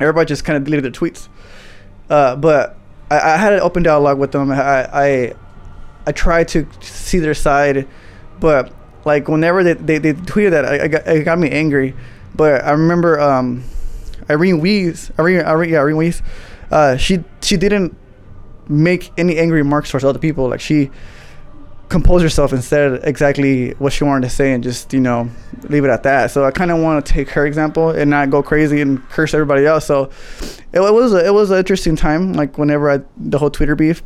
Everybody 0.00 0.26
just 0.26 0.44
kind 0.44 0.56
of 0.56 0.64
deleted 0.64 0.84
their 0.84 1.00
tweets, 1.00 1.28
uh, 2.10 2.36
but 2.36 2.76
I, 3.10 3.20
I, 3.20 3.36
had 3.36 3.52
an 3.52 3.60
open 3.60 3.82
dialogue 3.82 4.18
with 4.18 4.32
them. 4.32 4.50
I 4.50 4.56
I, 4.92 5.34
I 6.06 6.12
tried 6.12 6.48
to 6.48 6.66
see 6.80 7.18
their 7.18 7.34
side, 7.34 7.86
but 8.40 8.72
like 9.06 9.28
whenever 9.28 9.62
they, 9.62 9.74
they, 9.74 9.98
they 9.98 10.12
tweeted 10.12 10.50
that, 10.50 10.64
I, 10.64 10.84
I 10.84 10.88
got, 10.88 11.06
it 11.06 11.24
got 11.24 11.38
me 11.38 11.48
angry. 11.48 11.94
But 12.34 12.64
I 12.64 12.72
remember 12.72 13.18
um, 13.20 13.64
Irene 14.28 14.60
Weiss, 14.60 15.10
Irene, 15.18 15.42
Irene, 15.46 15.70
yeah, 15.70 15.78
Irene 15.78 15.96
Weiss, 15.96 16.22
uh, 16.70 16.96
she 16.96 17.22
she 17.40 17.56
didn't 17.56 17.96
make 18.68 19.12
any 19.16 19.38
angry 19.38 19.62
remarks 19.62 19.90
towards 19.90 20.04
other 20.04 20.18
people. 20.18 20.48
Like 20.48 20.60
she 20.60 20.90
composed 21.88 22.24
herself 22.24 22.52
and 22.52 22.64
said 22.64 23.00
exactly 23.04 23.70
what 23.74 23.92
she 23.92 24.02
wanted 24.02 24.28
to 24.28 24.34
say 24.34 24.52
and 24.52 24.64
just 24.64 24.92
you 24.92 24.98
know 24.98 25.30
leave 25.68 25.84
it 25.84 25.90
at 25.90 26.02
that. 26.02 26.32
So 26.32 26.44
I 26.44 26.50
kind 26.50 26.72
of 26.72 26.80
want 26.80 27.06
to 27.06 27.12
take 27.12 27.30
her 27.30 27.46
example 27.46 27.90
and 27.90 28.10
not 28.10 28.28
go 28.30 28.42
crazy 28.42 28.80
and 28.80 29.00
curse 29.10 29.32
everybody 29.32 29.64
else. 29.64 29.86
So 29.86 30.10
it, 30.72 30.80
it 30.80 30.92
was 30.92 31.12
a, 31.14 31.24
it 31.24 31.32
was 31.32 31.52
an 31.52 31.58
interesting 31.58 31.94
time. 31.94 32.32
Like 32.32 32.58
whenever 32.58 32.90
I 32.90 33.00
the 33.16 33.38
whole 33.38 33.50
Twitter 33.50 33.76
beef, 33.76 34.02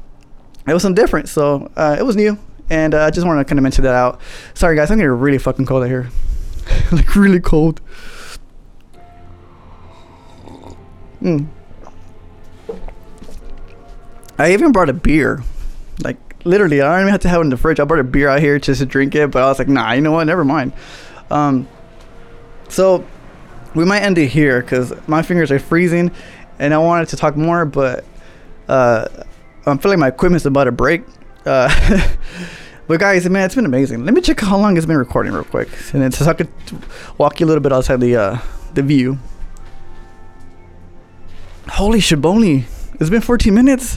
it 0.68 0.74
was 0.74 0.82
some 0.82 0.94
different. 0.94 1.30
So 1.30 1.72
uh, 1.74 1.96
it 1.98 2.02
was 2.02 2.16
new. 2.16 2.38
And 2.70 2.94
uh, 2.94 3.04
I 3.04 3.10
just 3.10 3.26
wanted 3.26 3.40
to 3.40 3.44
kind 3.44 3.58
of 3.58 3.64
mention 3.64 3.84
that 3.84 3.94
out. 3.94 4.20
Sorry, 4.54 4.76
guys, 4.76 4.90
I'm 4.90 4.98
getting 4.98 5.10
really 5.10 5.38
fucking 5.38 5.66
cold 5.66 5.82
out 5.82 5.88
here. 5.88 6.08
like, 6.92 7.14
really 7.16 7.40
cold. 7.40 7.80
Mm. 11.20 11.48
I 14.38 14.52
even 14.52 14.72
brought 14.72 14.88
a 14.88 14.94
beer. 14.94 15.42
Like, 16.02 16.16
literally, 16.44 16.80
I 16.80 16.92
don't 16.92 17.00
even 17.02 17.12
have 17.12 17.20
to 17.22 17.28
have 17.28 17.40
it 17.40 17.44
in 17.44 17.50
the 17.50 17.56
fridge. 17.56 17.80
I 17.80 17.84
brought 17.84 18.00
a 18.00 18.04
beer 18.04 18.28
out 18.28 18.40
here 18.40 18.58
just 18.58 18.80
to 18.80 18.86
drink 18.86 19.14
it, 19.14 19.30
but 19.30 19.42
I 19.42 19.48
was 19.48 19.58
like, 19.58 19.68
nah, 19.68 19.92
you 19.92 20.00
know 20.00 20.12
what? 20.12 20.24
Never 20.24 20.44
mind. 20.44 20.72
Um, 21.30 21.68
so, 22.68 23.04
we 23.74 23.84
might 23.84 24.00
end 24.00 24.16
it 24.18 24.28
here 24.28 24.62
because 24.62 24.92
my 25.06 25.22
fingers 25.22 25.50
are 25.50 25.58
freezing 25.58 26.10
and 26.58 26.74
I 26.74 26.78
wanted 26.78 27.08
to 27.08 27.16
talk 27.16 27.36
more, 27.36 27.64
but 27.64 28.04
uh, 28.68 29.08
I'm 29.66 29.78
feeling 29.78 29.98
my 29.98 30.08
equipment's 30.08 30.44
about 30.46 30.64
to 30.64 30.72
break. 30.72 31.02
Uh, 31.44 31.68
But 32.90 32.98
guys, 32.98 33.30
man, 33.30 33.44
it's 33.44 33.54
been 33.54 33.66
amazing. 33.66 34.04
Let 34.04 34.14
me 34.14 34.20
check 34.20 34.40
how 34.40 34.58
long 34.58 34.76
it's 34.76 34.84
been 34.84 34.96
recording 34.96 35.32
real 35.32 35.44
quick, 35.44 35.68
and 35.92 36.02
then 36.02 36.10
so 36.10 36.28
I 36.28 36.34
could 36.34 36.48
walk 37.18 37.38
you 37.38 37.46
a 37.46 37.48
little 37.48 37.62
bit 37.62 37.72
outside 37.72 38.00
the 38.00 38.16
uh, 38.16 38.38
the 38.74 38.82
view. 38.82 39.16
Holy 41.68 42.00
shiboni! 42.00 42.64
It's 42.98 43.08
been 43.08 43.20
14 43.20 43.54
minutes. 43.54 43.96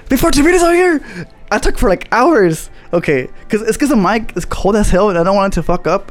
It's 0.00 0.08
been 0.08 0.18
14 0.18 0.44
minutes 0.44 0.64
out 0.64 0.72
here. 0.72 1.28
I 1.52 1.60
took 1.60 1.78
for 1.78 1.88
like 1.88 2.08
hours. 2.10 2.68
Okay, 2.92 3.28
cause 3.48 3.62
it's 3.62 3.76
cause 3.76 3.90
the 3.90 3.96
mic 3.96 4.36
is 4.36 4.44
cold 4.44 4.74
as 4.74 4.90
hell, 4.90 5.08
and 5.08 5.16
I 5.16 5.22
don't 5.22 5.36
want 5.36 5.54
it 5.54 5.60
to 5.60 5.62
fuck 5.62 5.86
up. 5.86 6.10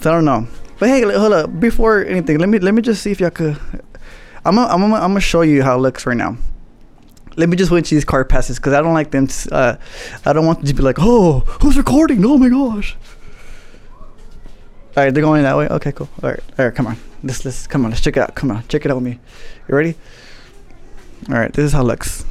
So 0.00 0.12
I 0.12 0.14
don't 0.14 0.24
know. 0.24 0.46
But 0.78 0.90
hey, 0.90 1.00
hold 1.02 1.32
up. 1.32 1.58
Before 1.58 2.04
anything, 2.04 2.38
let 2.38 2.48
me 2.48 2.60
let 2.60 2.72
me 2.72 2.82
just 2.82 3.02
see 3.02 3.10
if 3.10 3.18
y'all 3.18 3.30
could. 3.30 3.58
I'm 4.44 4.54
gonna, 4.54 4.72
I'm 4.72 4.80
gonna, 4.80 4.94
I'm 4.94 5.10
gonna 5.10 5.18
show 5.18 5.40
you 5.40 5.64
how 5.64 5.74
it 5.74 5.80
looks 5.80 6.06
right 6.06 6.16
now 6.16 6.36
let 7.36 7.48
me 7.48 7.56
just 7.56 7.70
wait 7.70 7.84
till 7.84 7.96
these 7.96 8.04
car 8.04 8.24
passes 8.24 8.58
because 8.58 8.72
I 8.72 8.80
don't 8.80 8.94
like 8.94 9.10
them. 9.10 9.26
To, 9.26 9.54
uh, 9.54 9.76
I 10.24 10.32
don't 10.32 10.46
want 10.46 10.60
them 10.60 10.68
to 10.68 10.74
be 10.74 10.82
like, 10.82 10.96
oh, 10.98 11.40
who's 11.62 11.76
recording? 11.76 12.24
Oh 12.24 12.38
my 12.38 12.48
gosh. 12.48 12.96
All 14.96 15.02
right, 15.02 15.12
they're 15.12 15.22
going 15.22 15.42
that 15.42 15.56
way. 15.56 15.66
Okay, 15.68 15.92
cool. 15.92 16.08
All 16.22 16.30
right, 16.30 16.40
all 16.58 16.64
right, 16.66 16.74
come 16.74 16.86
on. 16.86 16.96
Let's 17.24 17.44
let's 17.44 17.66
come 17.66 17.84
on. 17.84 17.90
Let's 17.90 18.00
check 18.00 18.16
it 18.16 18.20
out. 18.20 18.34
Come 18.34 18.50
on, 18.50 18.66
check 18.68 18.84
it 18.84 18.90
out 18.90 18.96
with 18.96 19.04
me. 19.04 19.18
You 19.68 19.74
ready? 19.74 19.96
All 21.28 21.34
right, 21.34 21.52
this 21.52 21.64
is 21.64 21.72
how 21.72 21.80
it 21.80 21.84
looks. 21.84 22.24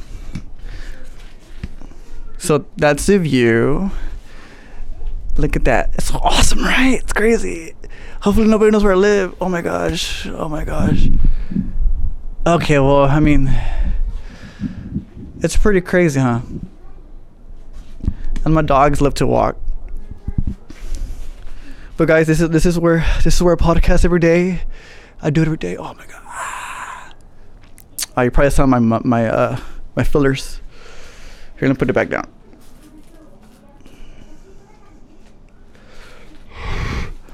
So 2.38 2.64
that's 2.76 3.06
the 3.06 3.18
view. 3.18 3.90
Look 5.36 5.56
at 5.56 5.64
that. 5.64 5.90
It's 5.94 6.10
awesome, 6.12 6.60
right? 6.60 7.00
It's 7.02 7.12
crazy. 7.12 7.74
Hopefully 8.22 8.46
nobody 8.46 8.70
knows 8.70 8.84
where 8.84 8.92
I 8.92 8.96
live. 8.96 9.34
Oh 9.40 9.48
my 9.48 9.60
gosh. 9.60 10.26
Oh 10.26 10.48
my 10.48 10.64
gosh. 10.64 11.08
Okay, 12.46 12.78
well, 12.78 13.04
I 13.04 13.20
mean. 13.20 13.50
It's 15.44 15.58
pretty 15.58 15.82
crazy, 15.82 16.20
huh? 16.20 16.40
And 18.46 18.54
my 18.54 18.62
dogs 18.62 19.02
love 19.02 19.12
to 19.16 19.26
walk. 19.26 19.56
But 21.98 22.08
guys, 22.08 22.28
this 22.28 22.40
is 22.40 22.48
this 22.48 22.64
is 22.64 22.78
where 22.78 23.04
this 23.24 23.34
is 23.34 23.42
where 23.42 23.52
I 23.52 23.56
podcast 23.56 24.06
every 24.06 24.20
day. 24.20 24.62
I 25.20 25.28
do 25.28 25.42
it 25.42 25.44
every 25.44 25.58
day. 25.58 25.76
Oh 25.76 25.92
my 25.92 26.06
god. 26.06 27.14
Oh, 28.16 28.22
you 28.22 28.30
probably 28.30 28.52
saw 28.52 28.64
my 28.64 28.78
my 28.78 29.28
uh, 29.28 29.60
my 29.94 30.02
fillers. 30.02 30.62
Let 31.60 31.68
me 31.68 31.74
put 31.74 31.90
it 31.90 31.92
back 31.92 32.08
down. 32.08 32.26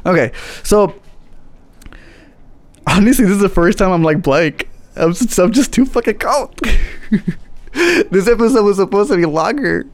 Okay, 0.04 0.32
so 0.64 1.00
honestly, 2.88 3.24
this 3.24 3.36
is 3.36 3.40
the 3.40 3.48
first 3.48 3.78
time 3.78 3.92
I'm 3.92 4.02
like 4.02 4.20
blank. 4.20 4.68
I'm 4.96 5.12
just, 5.12 5.38
I'm 5.38 5.52
just 5.52 5.72
too 5.72 5.86
fucking 5.86 6.18
cold. 6.18 6.60
this 8.10 8.26
episode 8.26 8.64
was 8.64 8.78
supposed 8.78 9.10
to 9.10 9.16
be 9.16 9.26
longer. 9.26 9.86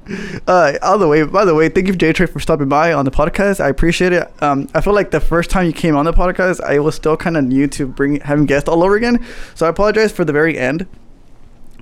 Uh, 0.46 0.72
all 0.80 0.96
the 0.96 1.06
way. 1.06 1.22
By 1.24 1.44
the 1.44 1.54
way, 1.54 1.68
thank 1.68 1.86
you, 1.88 1.94
J 1.94 2.12
Trey, 2.12 2.26
for 2.26 2.40
stopping 2.40 2.70
by 2.70 2.94
on 2.94 3.04
the 3.04 3.10
podcast. 3.10 3.60
I 3.60 3.68
appreciate 3.68 4.14
it. 4.14 4.42
Um, 4.42 4.68
I 4.74 4.80
feel 4.80 4.94
like 4.94 5.10
the 5.10 5.20
first 5.20 5.50
time 5.50 5.66
you 5.66 5.74
came 5.74 5.94
on 5.94 6.06
the 6.06 6.12
podcast, 6.12 6.62
I 6.62 6.78
was 6.78 6.94
still 6.94 7.18
kind 7.18 7.36
of 7.36 7.44
new 7.44 7.66
to 7.68 7.86
bring 7.86 8.20
having 8.20 8.46
guests 8.46 8.66
all 8.66 8.82
over 8.82 8.96
again. 8.96 9.22
So 9.54 9.66
I 9.66 9.68
apologize 9.68 10.10
for 10.10 10.24
the 10.24 10.32
very 10.32 10.58
end. 10.58 10.86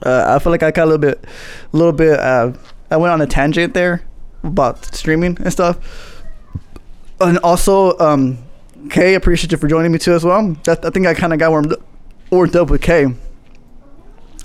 Uh, 0.02 0.34
I 0.34 0.38
feel 0.40 0.50
like 0.50 0.64
I 0.64 0.72
got 0.72 0.84
a 0.84 0.90
little 0.90 0.98
bit, 0.98 1.24
a 1.72 1.76
little 1.76 1.92
bit. 1.92 2.18
Uh, 2.18 2.52
I 2.90 2.96
went 2.96 3.12
on 3.12 3.20
a 3.20 3.26
tangent 3.26 3.72
there 3.74 4.04
about 4.42 4.84
streaming 4.94 5.36
and 5.40 5.52
stuff. 5.52 6.24
And 7.20 7.38
also, 7.38 7.96
um, 7.98 8.38
Kay, 8.90 9.14
appreciate 9.14 9.52
you 9.52 9.58
for 9.58 9.68
joining 9.68 9.92
me 9.92 9.98
too 9.98 10.12
as 10.12 10.24
well. 10.24 10.56
That, 10.64 10.84
I 10.84 10.90
think 10.90 11.06
I 11.06 11.14
kind 11.14 11.32
of 11.32 11.38
got 11.38 11.50
warmed, 11.52 11.76
warmed 12.30 12.56
up 12.56 12.68
with 12.68 12.82
Kay 12.82 13.14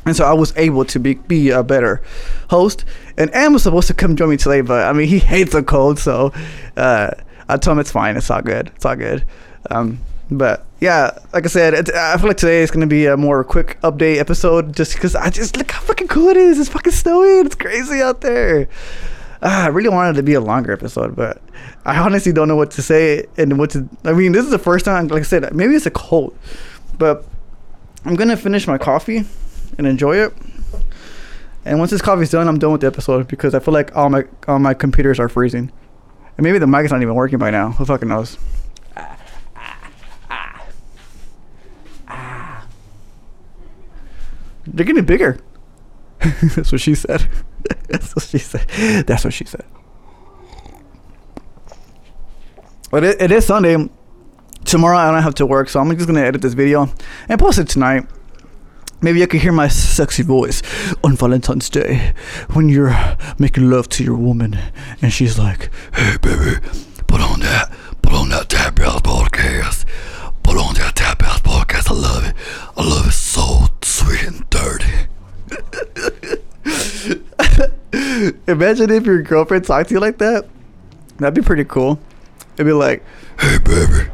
and 0.06 0.16
so 0.16 0.26
I 0.26 0.34
was 0.34 0.56
able 0.56 0.86
to 0.86 1.00
be 1.00 1.16
be 1.16 1.50
a 1.50 1.64
better 1.64 2.02
host. 2.50 2.86
And 3.18 3.34
Am 3.36 3.54
was 3.54 3.64
supposed 3.64 3.88
to 3.88 3.94
come 3.94 4.16
join 4.16 4.30
me 4.30 4.38
today, 4.38 4.62
but 4.62 4.86
I 4.86 4.94
mean 4.94 5.08
he 5.08 5.20
hates 5.34 5.52
the 5.52 5.64
cold, 5.64 6.00
so 6.00 6.34
uh, 6.78 7.12
I 7.48 7.58
told 7.58 7.76
him 7.76 7.80
it's 7.80 7.92
fine, 7.92 8.18
it's 8.18 8.30
all 8.30 8.42
good, 8.42 8.72
it's 8.76 8.86
all 8.86 8.96
good. 8.96 9.26
Um, 9.70 10.00
but 10.32 10.66
yeah, 10.80 11.18
like 11.34 11.46
I 11.46 11.48
said, 11.50 11.90
I 11.92 12.18
feel 12.18 12.28
like 12.28 12.38
today 12.38 12.62
is 12.62 12.72
gonna 12.72 12.88
be 12.88 13.06
a 13.08 13.18
more 13.18 13.44
quick 13.44 13.80
update 13.82 14.18
episode, 14.18 14.76
just 14.76 14.94
because 14.94 15.16
I 15.16 15.30
just 15.30 15.58
look 15.58 15.72
how 15.72 15.82
fucking 15.82 16.08
cool 16.08 16.30
it 16.30 16.38
is. 16.38 16.60
It's 16.60 16.70
fucking 16.70 16.94
snowy. 16.94 17.40
It's 17.40 17.56
crazy 17.56 18.02
out 18.02 18.22
there. 18.22 18.70
Uh, 19.42 19.64
I 19.64 19.68
really 19.68 19.90
wanted 19.90 20.16
to 20.16 20.24
be 20.24 20.34
a 20.34 20.42
longer 20.42 20.72
episode, 20.72 21.16
but 21.16 21.42
I 21.86 21.98
honestly 21.98 22.32
don't 22.34 22.48
know 22.48 22.58
what 22.58 22.72
to 22.72 22.82
say 22.82 23.26
and 23.38 23.58
what 23.58 23.72
to. 23.72 23.90
I 24.06 24.14
mean, 24.14 24.32
this 24.32 24.46
is 24.46 24.52
the 24.52 24.60
first 24.60 24.86
time, 24.86 25.08
like 25.08 25.22
I 25.22 25.26
said, 25.26 25.54
maybe 25.54 25.76
it's 25.76 25.86
a 25.86 25.92
cold, 25.92 26.38
but 26.98 27.26
I'm 28.06 28.16
gonna 28.16 28.38
finish 28.38 28.68
my 28.68 28.78
coffee 28.78 29.26
and 29.78 29.88
enjoy 29.88 30.18
it. 30.18 30.34
And 31.66 31.80
once 31.80 31.92
this 31.92 32.02
coffee's 32.02 32.32
done, 32.32 32.48
I'm 32.48 32.58
done 32.58 32.72
with 32.72 32.82
the 32.82 32.88
episode 32.88 33.28
because 33.28 33.54
I 33.54 33.60
feel 33.60 33.74
like 33.74 33.96
all 33.96 34.10
my 34.10 34.24
all 34.48 34.60
my 34.60 34.74
computers 34.74 35.20
are 35.20 35.30
freezing. 35.30 35.72
And 36.38 36.44
maybe 36.44 36.58
the 36.58 36.68
mic 36.68 36.86
is 36.86 36.92
not 36.92 37.02
even 37.02 37.16
working 37.16 37.38
by 37.38 37.50
now. 37.52 37.72
Who 37.72 37.86
fucking 37.86 38.08
knows? 38.08 38.38
They're 44.66 44.86
getting 44.86 45.06
bigger. 45.06 45.40
That's 46.20 46.72
what 46.72 46.82
she 46.82 46.96
said. 46.96 47.28
That's 47.88 48.16
what 48.16 48.26
she 48.26 48.38
said. 48.38 48.68
That's 49.08 49.24
what 49.24 49.34
she 49.34 49.46
said. 49.46 49.66
But 52.92 53.04
it, 53.04 53.22
it 53.22 53.32
is 53.32 53.46
Sunday. 53.46 53.90
Tomorrow 54.66 54.98
I 54.98 55.12
don't 55.12 55.24
have 55.24 55.36
to 55.36 55.46
work, 55.46 55.70
so 55.70 55.80
I'm 55.80 55.94
just 55.96 56.08
gonna 56.08 56.22
edit 56.22 56.42
this 56.42 56.54
video 56.54 56.92
and 57.28 57.40
post 57.40 57.60
it 57.60 57.68
tonight. 57.68 58.06
Maybe 59.02 59.24
I 59.24 59.28
could 59.28 59.40
hear 59.42 59.54
my 59.54 59.70
sexy 59.70 60.24
voice 60.24 60.62
on 61.04 61.16
Valentine's 61.16 61.70
Day 61.70 62.14
when 62.52 62.68
you're 62.68 62.94
making 63.38 63.70
love 63.70 63.88
to 63.90 64.04
your 64.04 64.18
woman 64.18 64.58
and 65.02 65.14
she's 65.14 65.40
like, 65.40 65.70
Hey 65.94 66.18
baby, 66.22 66.58
put 67.08 67.22
on 67.22 67.40
that, 67.40 67.72
put 68.02 68.12
on 68.14 68.28
that 68.30 68.50
Tap 68.50 68.78
House 68.80 69.02
podcast. 69.02 69.86
Put 70.44 70.58
on 70.58 70.74
that 70.76 70.96
Tap 70.96 71.22
House 71.22 71.40
podcast. 71.40 71.90
I 71.90 71.94
love 71.94 72.26
it. 72.26 72.36
I 72.76 72.84
love 72.84 73.08
it 73.08 73.12
so 73.12 73.68
sweet 73.84 74.24
and 74.24 74.50
dirty. 74.50 75.08
Imagine 78.48 78.92
if 78.92 79.06
your 79.06 79.22
girlfriend 79.22 79.64
talked 79.66 79.90
to 79.90 79.96
you 79.96 80.02
like 80.02 80.18
that. 80.18 80.46
That'd 81.18 81.36
be 81.36 81.42
pretty 81.42 81.64
cool. 81.64 82.00
It'd 82.56 82.66
be 82.66 82.74
like, 82.74 83.04
Hey 83.40 83.60
baby. 83.60 84.10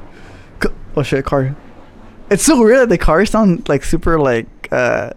Oh 0.95 1.01
shit, 1.03 1.25
car. 1.25 1.55
It's 2.29 2.43
so 2.43 2.59
weird 2.61 2.77
that 2.79 2.89
the 2.89 2.97
cars 2.97 3.31
sound 3.31 3.67
like 3.67 3.83
super 3.83 4.19
like 4.19 4.47
uh, 4.71 5.11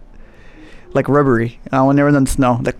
like 0.93 1.07
rubbery. 1.07 1.59
I 1.71 1.93
they're 1.93 2.07
in 2.07 2.23
the 2.23 2.29
snow. 2.29 2.59
Like, 2.63 2.75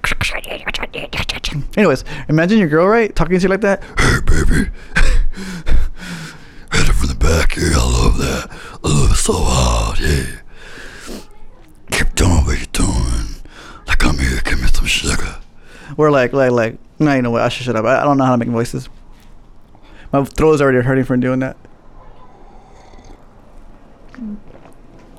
anyways, 1.77 2.03
imagine 2.27 2.57
your 2.57 2.67
girl, 2.67 2.87
right, 2.87 3.15
talking 3.15 3.37
to 3.37 3.41
you 3.41 3.49
like 3.49 3.61
that. 3.61 3.83
Hey, 3.99 4.19
baby. 4.25 4.69
Hit 6.71 6.87
it 6.87 6.93
from 6.93 7.07
the 7.07 7.15
back, 7.15 7.55
yeah. 7.55 7.73
I 7.73 8.03
love 8.03 8.17
that. 8.17 8.49
I 8.83 8.87
love 8.87 9.11
it 9.11 9.15
so 9.15 9.33
hard, 9.35 9.99
yeah. 9.99 10.25
Keep 11.91 12.15
doing 12.15 12.45
what 12.45 12.57
you're 12.57 12.67
doing. 12.71 13.41
Like, 13.87 13.99
come 13.99 14.17
here, 14.19 14.39
give 14.43 14.61
me 14.61 14.67
some 14.67 14.85
sugar. 14.85 15.37
We're 15.97 16.11
like, 16.11 16.33
like, 16.33 16.51
like, 16.51 16.77
no, 16.99 17.13
you 17.13 17.21
know 17.21 17.31
what? 17.31 17.41
I 17.41 17.49
should 17.49 17.65
shut 17.65 17.75
up. 17.75 17.85
I, 17.85 18.01
I 18.01 18.03
don't 18.03 18.17
know 18.17 18.25
how 18.25 18.31
to 18.31 18.37
make 18.37 18.49
voices. 18.49 18.89
My 20.11 20.23
throat's 20.23 20.61
already 20.61 20.81
hurting 20.81 21.05
from 21.05 21.19
doing 21.19 21.39
that. 21.39 21.57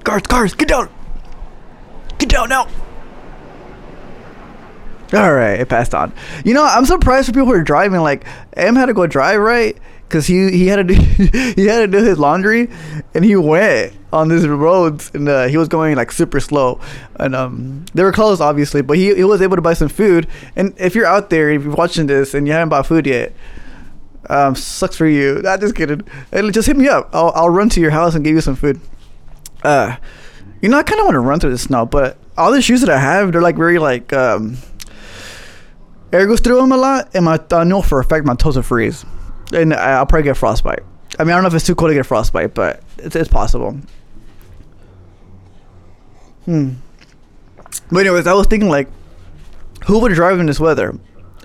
Cars, 0.05 0.23
cars, 0.23 0.55
get 0.55 0.69
down! 0.69 0.89
Get 2.21 2.29
down 2.29 2.49
now. 2.51 2.69
All 5.13 5.33
right, 5.33 5.59
it 5.59 5.69
passed 5.69 5.93
on. 5.95 6.13
You 6.45 6.55
know, 6.55 6.65
I'm 6.65 6.85
surprised 6.85 7.27
for 7.27 7.33
people 7.33 7.47
who 7.47 7.55
are 7.55 7.65
driving. 7.65 8.01
Like, 8.01 8.25
M 8.53 8.77
had 8.77 8.87
to 8.87 8.95
go 8.95 9.09
drive 9.09 9.41
right 9.41 9.77
because 10.11 10.27
he 10.27 10.51
he 10.51 10.67
had 10.67 10.77
to 10.77 10.85
do 10.85 10.95
he 11.57 11.67
had 11.67 11.81
to 11.81 11.87
do 11.87 12.05
his 12.05 12.19
laundry, 12.19 12.69
and 13.15 13.25
he 13.25 13.35
went 13.37 13.95
on 14.13 14.29
these 14.29 14.47
roads, 14.47 15.11
and 15.15 15.29
uh, 15.29 15.47
he 15.47 15.57
was 15.57 15.67
going 15.69 15.97
like 15.97 16.13
super 16.13 16.41
slow, 16.41 16.81
and 17.17 17.35
um 17.35 17.85
they 17.95 18.05
were 18.05 18.13
closed 18.13 18.41
obviously, 18.41 18.83
but 18.83 18.97
he 18.97 19.15
he 19.15 19.25
was 19.25 19.41
able 19.41 19.57
to 19.57 19.63
buy 19.63 19.73
some 19.73 19.89
food. 19.89 20.29
And 20.57 20.75
if 20.79 20.95
you're 20.95 21.07
out 21.07 21.31
there, 21.31 21.51
if 21.51 21.65
you're 21.65 21.75
watching 21.75 22.07
this 22.07 22.35
and 22.35 22.47
you 22.47 22.53
haven't 22.53 22.69
bought 22.69 22.87
food 22.87 23.07
yet, 23.07 23.33
um, 24.29 24.55
sucks 24.55 24.97
for 24.97 25.07
you. 25.07 25.41
Not 25.43 25.61
just 25.61 25.75
kidding. 25.75 26.03
And 26.31 26.53
just 26.53 26.69
hit 26.69 26.77
me 26.77 26.89
up. 26.89 27.09
I'll 27.13 27.33
I'll 27.35 27.51
run 27.51 27.69
to 27.71 27.81
your 27.81 27.91
house 27.91 28.15
and 28.15 28.25
give 28.25 28.35
you 28.35 28.41
some 28.43 28.57
food. 28.57 28.81
Uh 29.63 29.97
you 30.61 30.69
know, 30.69 30.79
I 30.79 30.83
kind 30.83 31.01
of 31.01 31.07
want 31.07 31.15
to 31.15 31.21
run 31.21 31.41
through 31.41 31.51
this 31.51 31.63
snow, 31.63 31.87
but 31.87 32.19
all 32.37 32.53
the 32.53 32.63
shoes 32.63 32.81
that 32.81 32.91
I 32.91 32.99
have, 32.99 33.33
they're 33.33 33.43
like 33.43 33.57
very 33.57 33.79
like 33.79 34.13
um, 34.13 34.57
air 36.13 36.27
goes 36.27 36.41
through 36.41 36.57
them 36.57 36.73
a 36.73 36.77
lot, 36.77 37.11
and 37.15 37.25
my 37.25 37.39
I 37.53 37.65
know 37.65 37.83
for 37.83 38.01
a 38.01 38.05
fact 38.05 38.25
my 38.27 38.35
toes 38.35 38.57
will 38.57 38.63
freeze, 38.63 39.05
and 39.53 39.73
I'll 39.73 40.07
probably 40.07 40.25
get 40.25 40.37
frostbite. 40.37 40.83
I 41.19 41.25
mean, 41.25 41.33
I 41.33 41.35
don't 41.35 41.43
know 41.43 41.49
if 41.49 41.55
it's 41.55 41.67
too 41.67 41.75
cold 41.75 41.91
to 41.91 41.95
get 41.95 42.07
frostbite, 42.07 42.55
but 42.55 42.83
it's, 42.99 43.17
it's 43.17 43.29
possible. 43.29 43.79
Hmm. 46.45 46.75
But 47.91 48.07
anyways, 48.07 48.27
I 48.27 48.33
was 48.33 48.47
thinking 48.47 48.69
like, 48.69 48.89
who 49.85 49.99
would 49.99 50.13
drive 50.13 50.39
in 50.39 50.47
this 50.47 50.61
weather? 50.61 50.99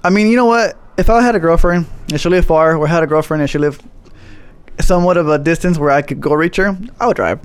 I 0.04 0.10
mean, 0.10 0.28
you 0.28 0.36
know 0.36 0.46
what? 0.46 0.78
If 0.98 1.10
I 1.10 1.22
had 1.22 1.36
a 1.36 1.40
girlfriend 1.40 1.88
and 2.10 2.22
she 2.22 2.30
lived 2.30 2.48
far, 2.48 2.76
or 2.76 2.88
had 2.88 3.04
a 3.04 3.08
girlfriend 3.08 3.42
and 3.42 3.50
she 3.50 3.58
lived 3.58 3.84
somewhat 4.80 5.18
of 5.18 5.28
a 5.28 5.40
distance 5.40 5.78
where 5.78 5.90
I 5.90 6.02
could 6.02 6.22
go 6.22 6.34
reach 6.34 6.58
her, 6.58 6.78
I 7.00 7.08
would 7.08 7.16
drive. 7.16 7.40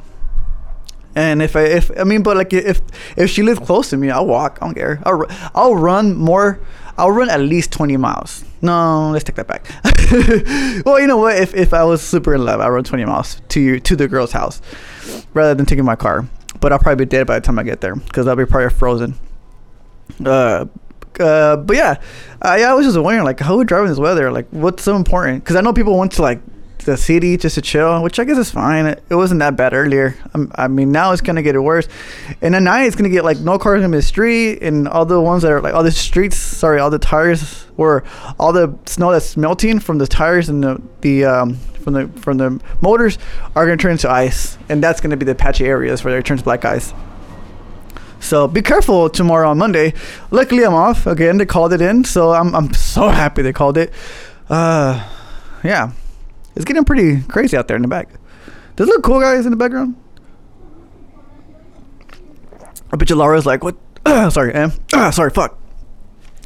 And 1.14 1.42
if 1.42 1.56
I 1.56 1.62
if 1.62 1.90
I 1.98 2.04
mean, 2.04 2.22
but 2.22 2.36
like 2.36 2.52
if 2.52 2.80
if 3.16 3.30
she 3.30 3.42
lives 3.42 3.60
close 3.60 3.90
to 3.90 3.96
me, 3.96 4.10
I'll 4.10 4.26
walk. 4.26 4.58
I 4.60 4.66
don't 4.66 4.74
care. 4.74 5.02
I'll 5.04 5.26
I'll 5.54 5.74
run 5.74 6.16
more. 6.16 6.60
I'll 6.96 7.10
run 7.10 7.30
at 7.30 7.40
least 7.40 7.72
twenty 7.72 7.96
miles. 7.96 8.44
No, 8.62 9.10
let's 9.10 9.24
take 9.24 9.36
that 9.36 9.48
back. 9.48 9.66
well, 10.86 11.00
you 11.00 11.06
know 11.06 11.16
what? 11.16 11.36
If 11.36 11.54
if 11.54 11.74
I 11.74 11.82
was 11.84 12.02
super 12.02 12.34
in 12.34 12.44
love, 12.44 12.60
I 12.60 12.68
run 12.68 12.84
twenty 12.84 13.04
miles 13.04 13.40
to 13.48 13.60
you 13.60 13.80
to 13.80 13.96
the 13.96 14.06
girl's 14.06 14.32
house, 14.32 14.60
rather 15.34 15.54
than 15.54 15.66
taking 15.66 15.84
my 15.84 15.96
car. 15.96 16.28
But 16.60 16.72
I'll 16.72 16.78
probably 16.78 17.04
be 17.06 17.08
dead 17.08 17.26
by 17.26 17.40
the 17.40 17.44
time 17.44 17.58
I 17.58 17.62
get 17.62 17.80
there 17.80 17.96
because 17.96 18.26
I'll 18.26 18.36
be 18.36 18.44
probably 18.44 18.70
frozen. 18.70 19.14
Uh, 20.24 20.66
uh, 21.18 21.56
but 21.56 21.76
yeah, 21.76 22.00
yeah, 22.44 22.70
I 22.70 22.74
was 22.74 22.86
just 22.86 22.98
wondering, 22.98 23.24
like, 23.24 23.40
how 23.40 23.56
would 23.56 23.66
drive 23.66 23.84
in 23.84 23.88
this 23.88 23.98
weather? 23.98 24.30
Like, 24.30 24.48
what's 24.50 24.82
so 24.82 24.96
important? 24.96 25.42
Because 25.42 25.56
I 25.56 25.60
know 25.60 25.72
people 25.72 25.96
want 25.96 26.12
to 26.12 26.22
like 26.22 26.40
the 26.84 26.96
city 26.96 27.36
just 27.36 27.54
to 27.56 27.62
chill, 27.62 28.02
which 28.02 28.18
I 28.18 28.24
guess 28.24 28.38
is 28.38 28.50
fine. 28.50 28.86
It, 28.86 29.02
wasn't 29.10 29.40
that 29.40 29.56
bad 29.56 29.72
earlier. 29.72 30.16
Um, 30.34 30.50
I 30.54 30.68
mean, 30.68 30.92
now 30.92 31.12
it's 31.12 31.20
gonna 31.20 31.42
get 31.42 31.60
worse, 31.60 31.88
and 32.40 32.54
at 32.54 32.62
night 32.62 32.84
it's 32.84 32.96
gonna 32.96 33.08
get 33.08 33.24
like 33.24 33.38
no 33.38 33.58
cars 33.58 33.82
in 33.82 33.90
the 33.90 34.02
street, 34.02 34.62
and 34.62 34.88
all 34.88 35.04
the 35.04 35.20
ones 35.20 35.42
that 35.42 35.52
are 35.52 35.60
like 35.60 35.74
all 35.74 35.82
the 35.82 35.90
streets. 35.90 36.36
Sorry, 36.36 36.80
all 36.80 36.90
the 36.90 36.98
tires 36.98 37.62
where 37.76 38.04
all 38.38 38.52
the 38.52 38.76
snow 38.86 39.12
that's 39.12 39.36
melting 39.36 39.80
from 39.80 39.98
the 39.98 40.06
tires 40.06 40.48
and 40.48 40.62
the 40.62 40.82
the 41.00 41.24
um, 41.24 41.54
from 41.54 41.94
the 41.94 42.08
from 42.20 42.38
the 42.38 42.60
motors 42.80 43.18
are 43.56 43.64
gonna 43.64 43.76
turn 43.76 43.92
into 43.92 44.10
ice, 44.10 44.58
and 44.68 44.82
that's 44.82 45.00
gonna 45.00 45.16
be 45.16 45.26
the 45.26 45.34
patchy 45.34 45.66
areas 45.66 46.04
where 46.04 46.18
it 46.18 46.24
turns 46.24 46.42
black 46.42 46.64
ice. 46.64 46.92
So 48.20 48.46
be 48.46 48.62
careful 48.62 49.08
tomorrow 49.08 49.50
on 49.50 49.58
Monday. 49.58 49.94
Luckily, 50.30 50.64
I'm 50.64 50.74
off 50.74 51.06
again. 51.06 51.38
They 51.38 51.46
called 51.46 51.72
it 51.72 51.80
in, 51.80 52.04
so 52.04 52.32
I'm 52.32 52.54
I'm 52.54 52.72
so 52.74 53.08
happy 53.22 53.42
they 53.42 53.52
called 53.52 53.78
it. 53.78 53.92
Uh, 54.48 55.08
yeah. 55.64 55.92
It's 56.56 56.64
getting 56.64 56.84
pretty 56.84 57.22
crazy 57.22 57.56
out 57.56 57.68
there 57.68 57.76
in 57.76 57.82
the 57.82 57.88
back. 57.88 58.08
Does 58.76 58.88
it 58.88 58.92
look 58.92 59.02
cool 59.02 59.20
guys 59.20 59.44
in 59.44 59.50
the 59.50 59.56
background? 59.56 59.96
I 62.92 62.96
bet 62.96 63.08
you 63.08 63.16
Laura's 63.16 63.46
like, 63.46 63.62
what? 63.62 63.76
sorry, 64.32 64.52
Em. 64.54 64.72
sorry, 65.12 65.30
fuck. 65.30 65.58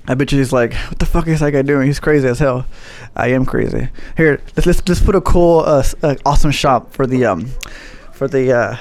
I 0.07 0.15
bet 0.15 0.33
you 0.33 0.39
he's 0.39 0.53
like, 0.53 0.75
what 0.75 0.99
the 0.99 1.07
fuck 1.07 1.27
is 1.29 1.41
that 1.41 1.53
guy 1.53 1.63
doing? 1.63 1.87
He's 1.87 2.01
crazy 2.01 2.29
as 2.29 2.39
hell. 2.39 2.67
I 3.17 3.29
am 3.29 3.47
crazy. 3.47 3.89
Here, 4.17 4.43
let's 4.55 4.67
let's, 4.67 4.87
let's 4.87 5.01
put 5.01 5.15
a 5.15 5.21
cool, 5.23 5.61
uh, 5.61 5.83
uh, 6.03 6.17
awesome 6.27 6.51
shop 6.51 6.93
for 6.93 7.07
the 7.07 7.25
um, 7.25 7.47
for 8.13 8.29
the 8.29 8.53
uh, 8.53 8.77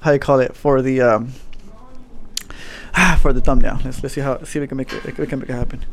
how 0.00 0.10
you 0.10 0.18
call 0.18 0.40
it 0.40 0.56
for 0.56 0.82
the 0.82 1.00
um 1.00 1.32
for 3.20 3.32
the 3.32 3.40
thumbnail. 3.40 3.80
Let's 3.84 4.02
let's 4.02 4.14
see 4.14 4.20
how 4.20 4.42
see 4.42 4.58
if 4.58 4.62
we 4.62 4.66
can 4.66 4.76
make 4.76 4.92
it 4.92 5.16
we 5.18 5.26
can 5.26 5.38
make 5.38 5.48
it 5.48 5.54
happen. 5.54 5.84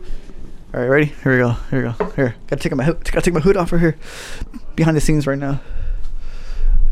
All 0.74 0.80
right, 0.80 0.88
ready? 0.88 1.06
Here 1.08 1.34
we 1.34 1.38
go. 1.40 1.50
Here 1.70 1.86
we 1.86 1.92
go. 1.92 2.12
Here, 2.12 2.36
gotta 2.48 2.64
take 2.64 2.74
my 2.74 2.86
hood. 2.86 3.04
Gotta 3.04 3.22
take 3.22 3.34
my 3.34 3.42
hood 3.42 3.58
off 3.58 3.68
for 3.68 3.78
here. 3.78 3.98
Behind 4.78 4.96
the 4.96 5.02
scenes 5.02 5.28
right 5.28 5.38
now. 5.38 5.60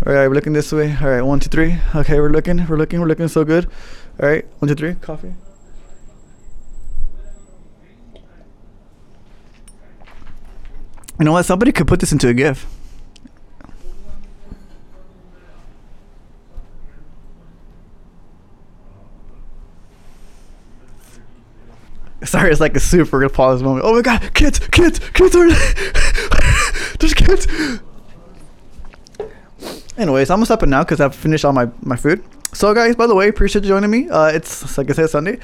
All 0.06 0.12
right, 0.12 0.28
we're 0.28 0.34
looking 0.34 0.52
this 0.52 0.70
way. 0.74 0.98
All 1.02 1.08
right, 1.08 1.22
one, 1.22 1.40
two, 1.40 1.48
three. 1.48 1.78
Okay, 1.96 2.20
we're 2.20 2.30
looking. 2.30 2.68
We're 2.68 2.76
looking. 2.76 3.00
We're 3.00 3.08
looking 3.08 3.30
so 3.30 3.46
good. 3.46 3.70
All 4.22 4.28
right, 4.28 4.46
one, 4.60 4.68
two, 4.68 4.76
three. 4.76 4.96
Coffee. 4.96 5.34
You 11.18 11.26
know 11.26 11.32
what? 11.32 11.46
Somebody 11.46 11.72
could 11.72 11.88
put 11.88 12.02
this 12.02 12.12
into 12.12 12.28
a 12.28 12.34
GIF. 12.34 12.66
Sorry, 22.24 22.52
it's 22.52 22.60
like 22.60 22.76
a 22.76 22.80
super 22.80 23.28
pause 23.30 23.64
moment. 23.64 23.86
Oh 23.86 23.96
my 23.96 24.02
god, 24.02 24.34
kids, 24.34 24.60
kids, 24.60 25.00
kids 25.14 25.36
are 25.36 25.48
there's 27.00 27.14
kids. 27.14 27.48
Anyways, 29.98 30.30
I'm 30.30 30.38
gonna 30.38 30.46
stop 30.46 30.64
it 30.64 30.68
now 30.68 30.84
because 30.84 31.00
I've 31.02 31.16
finished 31.16 31.46
all 31.46 31.54
my 31.54 31.70
my 31.82 31.96
food. 31.96 32.24
So 32.54 32.74
guys, 32.74 32.96
by 32.96 33.08
the 33.08 33.16
way, 33.16 33.28
appreciate 33.28 33.64
you 33.64 33.70
joining 33.70 33.90
me. 33.90 34.10
Uh, 34.10 34.28
it's 34.28 34.78
like 34.78 34.90
I 34.90 34.94
said, 34.94 35.10
Sunday. 35.10 35.40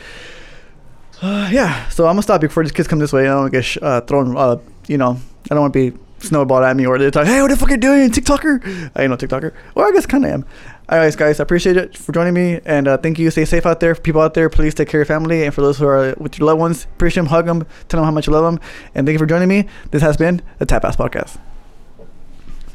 Uh, 1.21 1.49
yeah, 1.51 1.87
so 1.89 2.05
I'm 2.05 2.13
gonna 2.13 2.23
stop 2.23 2.41
before 2.41 2.63
these 2.63 2.71
kids 2.71 2.87
come 2.87 2.99
this 2.99 3.13
way. 3.13 3.21
I 3.21 3.25
don't 3.25 3.41
want 3.41 3.53
to 3.53 3.57
get 3.57 3.65
sh- 3.65 3.77
uh, 3.81 4.01
thrown. 4.01 4.35
Uh, 4.35 4.57
you 4.87 4.97
know, 4.97 5.17
I 5.49 5.55
don't 5.55 5.61
want 5.61 5.73
to 5.73 5.91
be 5.91 5.97
snowballed 6.19 6.63
at 6.63 6.75
me 6.75 6.85
or 6.85 6.97
they're 6.97 7.11
like, 7.11 7.27
hey, 7.27 7.41
what 7.41 7.49
the 7.49 7.57
fuck 7.57 7.69
are 7.69 7.73
you 7.73 7.77
doing, 7.77 8.09
TikToker? 8.09 8.91
I 8.95 9.03
ain't 9.03 9.11
no 9.11 9.17
TikToker. 9.17 9.53
Well, 9.73 9.87
I 9.87 9.91
guess 9.91 10.05
kind 10.05 10.25
of 10.25 10.31
am. 10.31 10.45
Anyways, 10.89 11.15
guys, 11.15 11.39
I 11.39 11.43
appreciate 11.43 11.77
it 11.77 11.97
for 11.97 12.11
joining 12.11 12.35
me, 12.35 12.59
and 12.63 12.87
uh, 12.87 12.97
thank 12.97 13.17
you. 13.17 13.31
Stay 13.31 13.45
safe 13.45 13.65
out 13.65 13.79
there, 13.79 13.95
people 13.95 14.21
out 14.21 14.35
there. 14.35 14.51
Please 14.51 14.75
take 14.75 14.87
care 14.87 15.01
of 15.01 15.09
your 15.09 15.15
family, 15.17 15.43
and 15.43 15.51
for 15.53 15.61
those 15.61 15.79
who 15.79 15.87
are 15.87 16.13
with 16.19 16.37
your 16.37 16.45
loved 16.45 16.59
ones, 16.59 16.83
appreciate 16.83 17.21
them, 17.21 17.25
hug 17.27 17.47
them, 17.47 17.65
tell 17.89 17.99
them 17.99 18.05
how 18.05 18.11
much 18.11 18.27
you 18.27 18.33
love 18.33 18.43
them, 18.43 18.61
and 18.93 19.07
thank 19.07 19.13
you 19.15 19.19
for 19.19 19.25
joining 19.25 19.49
me. 19.49 19.67
This 19.89 20.03
has 20.03 20.15
been 20.15 20.43
the 20.59 20.65
Tap 20.67 20.85
Ass 20.85 20.95
Podcast. 20.95 21.39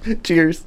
Cheers. 0.25 0.65